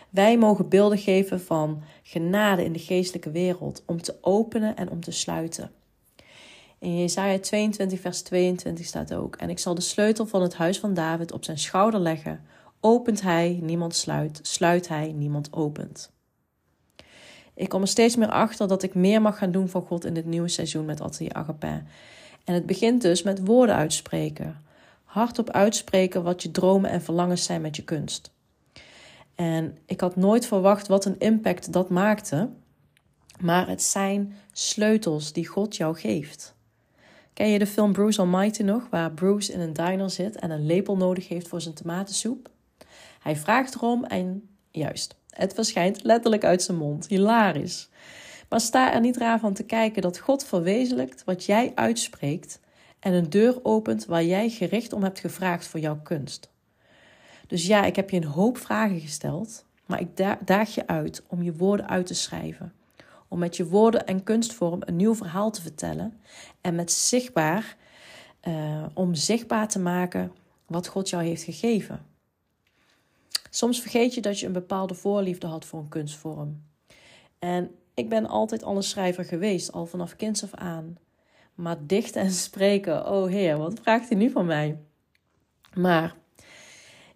Wij 0.09 0.37
mogen 0.37 0.69
beelden 0.69 0.97
geven 0.97 1.41
van 1.41 1.81
genade 2.03 2.63
in 2.63 2.73
de 2.73 2.79
geestelijke 2.79 3.31
wereld, 3.31 3.83
om 3.85 4.01
te 4.01 4.15
openen 4.21 4.75
en 4.75 4.89
om 4.89 4.99
te 4.99 5.11
sluiten. 5.11 5.71
In 6.79 6.99
Jesaja 6.99 7.39
22, 7.39 7.99
vers 7.99 8.21
22 8.21 8.85
staat 8.85 9.13
ook: 9.13 9.35
En 9.35 9.49
ik 9.49 9.59
zal 9.59 9.75
de 9.75 9.81
sleutel 9.81 10.25
van 10.25 10.41
het 10.41 10.55
huis 10.55 10.79
van 10.79 10.93
David 10.93 11.31
op 11.31 11.43
zijn 11.43 11.57
schouder 11.57 11.99
leggen. 11.99 12.41
Opent 12.79 13.21
hij, 13.21 13.59
niemand 13.61 13.95
sluit. 13.95 14.39
Sluit 14.41 14.87
hij, 14.87 15.11
niemand 15.11 15.53
opent. 15.53 16.11
Ik 17.53 17.69
kom 17.69 17.81
er 17.81 17.87
steeds 17.87 18.15
meer 18.15 18.31
achter 18.31 18.67
dat 18.67 18.83
ik 18.83 18.95
meer 18.95 19.21
mag 19.21 19.37
gaan 19.37 19.51
doen 19.51 19.69
voor 19.69 19.81
God 19.81 20.05
in 20.05 20.13
dit 20.13 20.25
nieuwe 20.25 20.47
seizoen 20.47 20.85
met 20.85 21.01
Atelier 21.01 21.33
Agape. 21.33 21.83
En 22.43 22.53
het 22.53 22.65
begint 22.65 23.01
dus 23.01 23.23
met 23.23 23.45
woorden 23.45 23.75
uitspreken 23.75 24.67
hardop 25.09 25.49
uitspreken 25.49 26.23
wat 26.23 26.43
je 26.43 26.51
dromen 26.51 26.89
en 26.89 27.01
verlangens 27.01 27.43
zijn 27.43 27.61
met 27.61 27.75
je 27.75 27.83
kunst. 27.83 28.31
En 29.35 29.77
ik 29.85 30.01
had 30.01 30.15
nooit 30.15 30.45
verwacht 30.45 30.87
wat 30.87 31.05
een 31.05 31.19
impact 31.19 31.73
dat 31.73 31.89
maakte, 31.89 32.49
maar 33.39 33.67
het 33.67 33.81
zijn 33.81 34.33
sleutels 34.51 35.33
die 35.33 35.47
God 35.47 35.75
jou 35.75 35.95
geeft. 35.95 36.55
Ken 37.33 37.49
je 37.49 37.59
de 37.59 37.67
film 37.67 37.93
Bruce 37.93 38.19
Almighty 38.19 38.63
nog, 38.63 38.87
waar 38.89 39.11
Bruce 39.11 39.53
in 39.53 39.59
een 39.59 39.73
diner 39.73 40.09
zit 40.09 40.35
en 40.35 40.51
een 40.51 40.65
lepel 40.65 40.97
nodig 40.97 41.27
heeft 41.27 41.47
voor 41.47 41.61
zijn 41.61 41.75
tomatensoep? 41.75 42.49
Hij 43.19 43.35
vraagt 43.35 43.75
erom 43.75 44.03
en 44.03 44.49
juist, 44.71 45.15
het 45.29 45.53
verschijnt 45.53 46.03
letterlijk 46.03 46.43
uit 46.43 46.61
zijn 46.61 46.77
mond. 46.77 47.07
Hilarisch. 47.07 47.89
Maar 48.49 48.61
sta 48.61 48.93
er 48.93 48.99
niet 48.99 49.17
raar 49.17 49.39
van 49.39 49.53
te 49.53 49.63
kijken 49.63 50.01
dat 50.01 50.19
God 50.19 50.43
verwezenlijkt 50.43 51.23
wat 51.23 51.45
jij 51.45 51.71
uitspreekt 51.75 52.59
en 52.99 53.13
een 53.13 53.29
deur 53.29 53.59
opent 53.63 54.05
waar 54.05 54.23
jij 54.23 54.49
gericht 54.49 54.93
om 54.93 55.03
hebt 55.03 55.19
gevraagd 55.19 55.67
voor 55.67 55.79
jouw 55.79 55.99
kunst. 56.03 56.49
Dus 57.47 57.65
ja, 57.65 57.85
ik 57.85 57.95
heb 57.95 58.09
je 58.09 58.17
een 58.17 58.23
hoop 58.23 58.57
vragen 58.57 58.99
gesteld, 58.99 59.65
maar 59.85 59.99
ik 59.99 60.07
daag 60.45 60.75
je 60.75 60.87
uit 60.87 61.23
om 61.27 61.43
je 61.43 61.55
woorden 61.55 61.89
uit 61.89 62.05
te 62.05 62.13
schrijven. 62.13 62.73
Om 63.27 63.39
met 63.39 63.57
je 63.57 63.67
woorden 63.67 64.05
en 64.05 64.23
kunstvorm 64.23 64.81
een 64.85 64.95
nieuw 64.95 65.15
verhaal 65.15 65.51
te 65.51 65.61
vertellen 65.61 66.19
en 66.61 66.75
met 66.75 66.91
zichtbaar, 66.91 67.77
uh, 68.47 68.85
om 68.93 69.15
zichtbaar 69.15 69.67
te 69.67 69.79
maken 69.79 70.31
wat 70.65 70.87
God 70.87 71.09
jou 71.09 71.23
heeft 71.23 71.43
gegeven. 71.43 72.05
Soms 73.49 73.81
vergeet 73.81 74.13
je 74.13 74.21
dat 74.21 74.39
je 74.39 74.45
een 74.45 74.53
bepaalde 74.53 74.93
voorliefde 74.93 75.47
had 75.47 75.65
voor 75.65 75.79
een 75.79 75.89
kunstvorm. 75.89 76.63
En 77.39 77.71
ik 77.93 78.09
ben 78.09 78.27
altijd 78.27 78.63
al 78.63 78.75
een 78.75 78.83
schrijver 78.83 79.25
geweest, 79.25 79.71
al 79.71 79.85
vanaf 79.85 80.15
kinds 80.15 80.43
af 80.43 80.53
aan. 80.53 80.97
Maar 81.59 81.77
dichten 81.87 82.21
en 82.21 82.31
spreken, 82.31 83.07
oh 83.07 83.29
Heer, 83.29 83.57
wat 83.57 83.79
vraagt 83.81 84.11
u 84.11 84.15
nu 84.15 84.29
van 84.29 84.45
mij? 84.45 84.77
Maar 85.73 86.15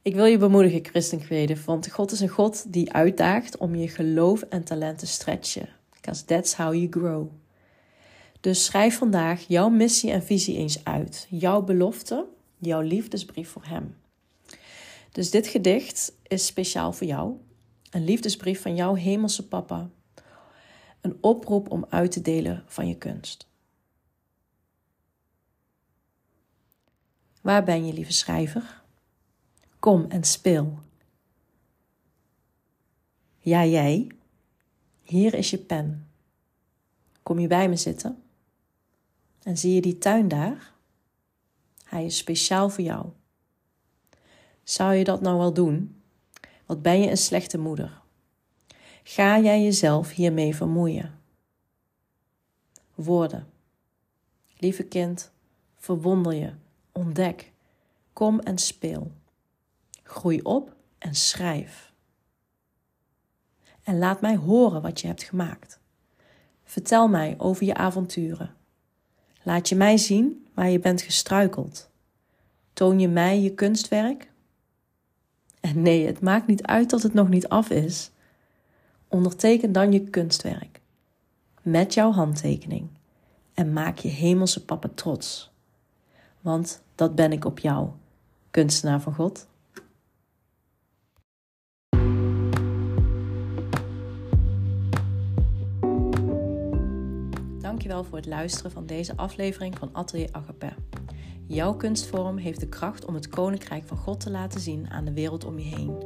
ik 0.01 0.15
wil 0.15 0.25
je 0.25 0.38
bemoedigen, 0.38 0.86
christen 0.86 1.65
want 1.65 1.91
God 1.91 2.12
is 2.12 2.19
een 2.19 2.29
God 2.29 2.73
die 2.73 2.93
uitdaagt 2.93 3.58
om 3.58 3.75
je 3.75 3.88
geloof 3.88 4.41
en 4.41 4.63
talent 4.63 4.97
te 4.97 5.06
stretchen. 5.06 5.69
Because 5.91 6.25
that's 6.25 6.53
how 6.53 6.73
you 6.73 6.88
grow. 6.89 7.27
Dus 8.39 8.65
schrijf 8.65 8.97
vandaag 8.97 9.45
jouw 9.47 9.69
missie 9.69 10.12
en 10.12 10.23
visie 10.23 10.58
eens 10.58 10.84
uit. 10.84 11.27
Jouw 11.29 11.62
belofte, 11.62 12.25
jouw 12.58 12.82
liefdesbrief 12.82 13.49
voor 13.49 13.65
Hem. 13.65 13.95
Dus 15.12 15.32
dit 15.32 15.47
gedicht 15.47 16.13
is 16.27 16.45
speciaal 16.45 16.93
voor 16.93 17.08
jou. 17.08 17.34
Een 17.89 18.03
liefdesbrief 18.03 18.62
van 18.62 18.75
jouw 18.75 18.93
hemelse 18.93 19.47
papa. 19.47 19.89
Een 21.01 21.17
oproep 21.21 21.71
om 21.71 21.86
uit 21.89 22.12
te 22.12 22.21
delen 22.21 22.63
van 22.65 22.88
je 22.88 22.95
kunst. 22.95 23.51
Waar 27.43 27.63
ben 27.63 27.86
je, 27.86 27.93
lieve 27.93 28.13
schrijver? 28.13 28.82
Kom 29.79 30.06
en 30.10 30.23
speel. 30.23 30.79
Ja, 33.39 33.65
jij. 33.65 34.08
Hier 35.01 35.34
is 35.34 35.49
je 35.49 35.58
pen. 35.58 36.08
Kom 37.23 37.39
je 37.39 37.47
bij 37.47 37.69
me 37.69 37.75
zitten? 37.75 38.23
En 39.41 39.58
zie 39.58 39.73
je 39.73 39.82
die 39.82 39.97
tuin 39.97 40.27
daar? 40.27 40.73
Hij 41.84 42.06
is 42.06 42.17
speciaal 42.17 42.69
voor 42.69 42.84
jou. 42.84 43.06
Zou 44.63 44.93
je 44.93 45.03
dat 45.03 45.21
nou 45.21 45.38
wel 45.38 45.53
doen? 45.53 46.01
Wat 46.65 46.82
ben 46.82 47.01
je 47.01 47.10
een 47.10 47.17
slechte 47.17 47.58
moeder? 47.58 48.01
Ga 49.03 49.39
jij 49.39 49.63
jezelf 49.63 50.12
hiermee 50.12 50.56
vermoeien? 50.56 51.19
Woorden. 52.95 53.47
Lieve 54.58 54.84
kind, 54.84 55.32
verwonder 55.75 56.34
je 56.34 56.53
Ontdek. 56.93 57.51
Kom 58.13 58.39
en 58.39 58.58
speel. 58.58 59.12
Groei 60.03 60.41
op 60.41 60.75
en 60.97 61.15
schrijf. 61.15 61.93
En 63.84 63.97
laat 63.97 64.21
mij 64.21 64.36
horen 64.36 64.82
wat 64.82 65.01
je 65.01 65.08
hebt 65.08 65.23
gemaakt. 65.23 65.79
Vertel 66.63 67.08
mij 67.08 67.36
over 67.38 67.65
je 67.65 67.73
avonturen. 67.73 68.56
Laat 69.43 69.69
je 69.69 69.75
mij 69.75 69.97
zien 69.97 70.47
waar 70.53 70.69
je 70.69 70.79
bent 70.79 71.01
gestruikeld. 71.01 71.89
Toon 72.73 72.99
je 72.99 73.08
mij 73.08 73.41
je 73.41 73.53
kunstwerk? 73.53 74.32
En 75.60 75.82
nee, 75.82 76.06
het 76.06 76.21
maakt 76.21 76.47
niet 76.47 76.63
uit 76.63 76.89
dat 76.89 77.03
het 77.03 77.13
nog 77.13 77.29
niet 77.29 77.47
af 77.47 77.69
is. 77.69 78.12
Onderteken 79.08 79.71
dan 79.71 79.91
je 79.91 80.03
kunstwerk 80.03 80.82
met 81.62 81.93
jouw 81.93 82.12
handtekening 82.12 82.88
en 83.53 83.73
maak 83.73 83.97
je 83.97 84.10
hemelse 84.10 84.65
papa 84.65 84.89
trots 84.95 85.53
want 86.43 86.82
dat 86.95 87.15
ben 87.15 87.32
ik 87.32 87.45
op 87.45 87.60
jou, 87.60 87.89
kunstenaar 88.51 89.01
van 89.01 89.13
God. 89.13 89.47
Dankjewel 97.60 98.03
voor 98.03 98.17
het 98.17 98.25
luisteren 98.25 98.71
van 98.71 98.86
deze 98.86 99.17
aflevering 99.17 99.77
van 99.77 99.89
Atelier 99.93 100.29
Agape. 100.32 100.73
Jouw 101.47 101.75
kunstvorm 101.75 102.38
heeft 102.38 102.60
de 102.60 102.69
kracht 102.69 103.06
om 103.06 103.13
het 103.13 103.27
koninkrijk 103.27 103.84
van 103.86 103.97
God 103.97 104.19
te 104.19 104.32
laten 104.32 104.60
zien 104.60 104.89
aan 104.89 105.06
de 105.06 105.13
wereld 105.13 105.45
om 105.45 105.60
je 105.60 105.75
heen. 105.75 106.03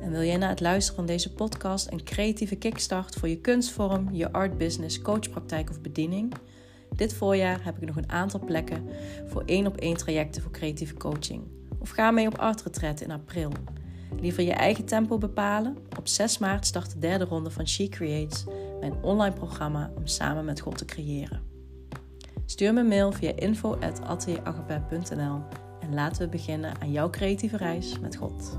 En 0.00 0.10
wil 0.10 0.22
jij 0.22 0.36
na 0.36 0.48
het 0.48 0.60
luisteren 0.60 0.96
van 0.96 1.06
deze 1.06 1.32
podcast 1.34 1.92
een 1.92 2.04
creatieve 2.04 2.56
kickstart 2.56 3.14
voor 3.14 3.28
je 3.28 3.40
kunstvorm, 3.40 4.08
je 4.12 4.32
art 4.32 4.58
business, 4.58 5.02
coachpraktijk 5.02 5.70
of 5.70 5.80
bediening? 5.80 6.32
Dit 6.96 7.14
voorjaar 7.14 7.64
heb 7.64 7.76
ik 7.76 7.86
nog 7.86 7.96
een 7.96 8.10
aantal 8.10 8.40
plekken 8.40 8.88
voor 9.26 9.42
één 9.46 9.66
op 9.66 9.76
één 9.76 9.96
trajecten 9.96 10.42
voor 10.42 10.50
creatieve 10.50 10.94
coaching. 10.94 11.42
Of 11.78 11.90
ga 11.90 12.10
mee 12.10 12.26
op 12.26 12.38
art 12.38 12.62
retreat 12.62 13.00
in 13.00 13.10
april. 13.10 13.52
Liever 14.20 14.42
je 14.42 14.52
eigen 14.52 14.84
tempo 14.84 15.18
bepalen? 15.18 15.76
Op 15.98 16.08
6 16.08 16.38
maart 16.38 16.66
start 16.66 16.92
de 16.92 16.98
derde 16.98 17.24
ronde 17.24 17.50
van 17.50 17.68
She 17.68 17.88
Creates, 17.88 18.44
mijn 18.80 18.94
online 19.02 19.34
programma 19.34 19.90
om 19.96 20.06
samen 20.06 20.44
met 20.44 20.60
God 20.60 20.78
te 20.78 20.84
creëren. 20.84 21.42
Stuur 22.46 22.74
me 22.74 22.80
een 22.80 22.88
mail 22.88 23.12
via 23.12 23.32
info.atelieragape.nl 23.36 25.40
en 25.80 25.94
laten 25.94 26.22
we 26.22 26.28
beginnen 26.28 26.80
aan 26.80 26.92
jouw 26.92 27.10
creatieve 27.10 27.56
reis 27.56 27.98
met 27.98 28.16
God. 28.16 28.58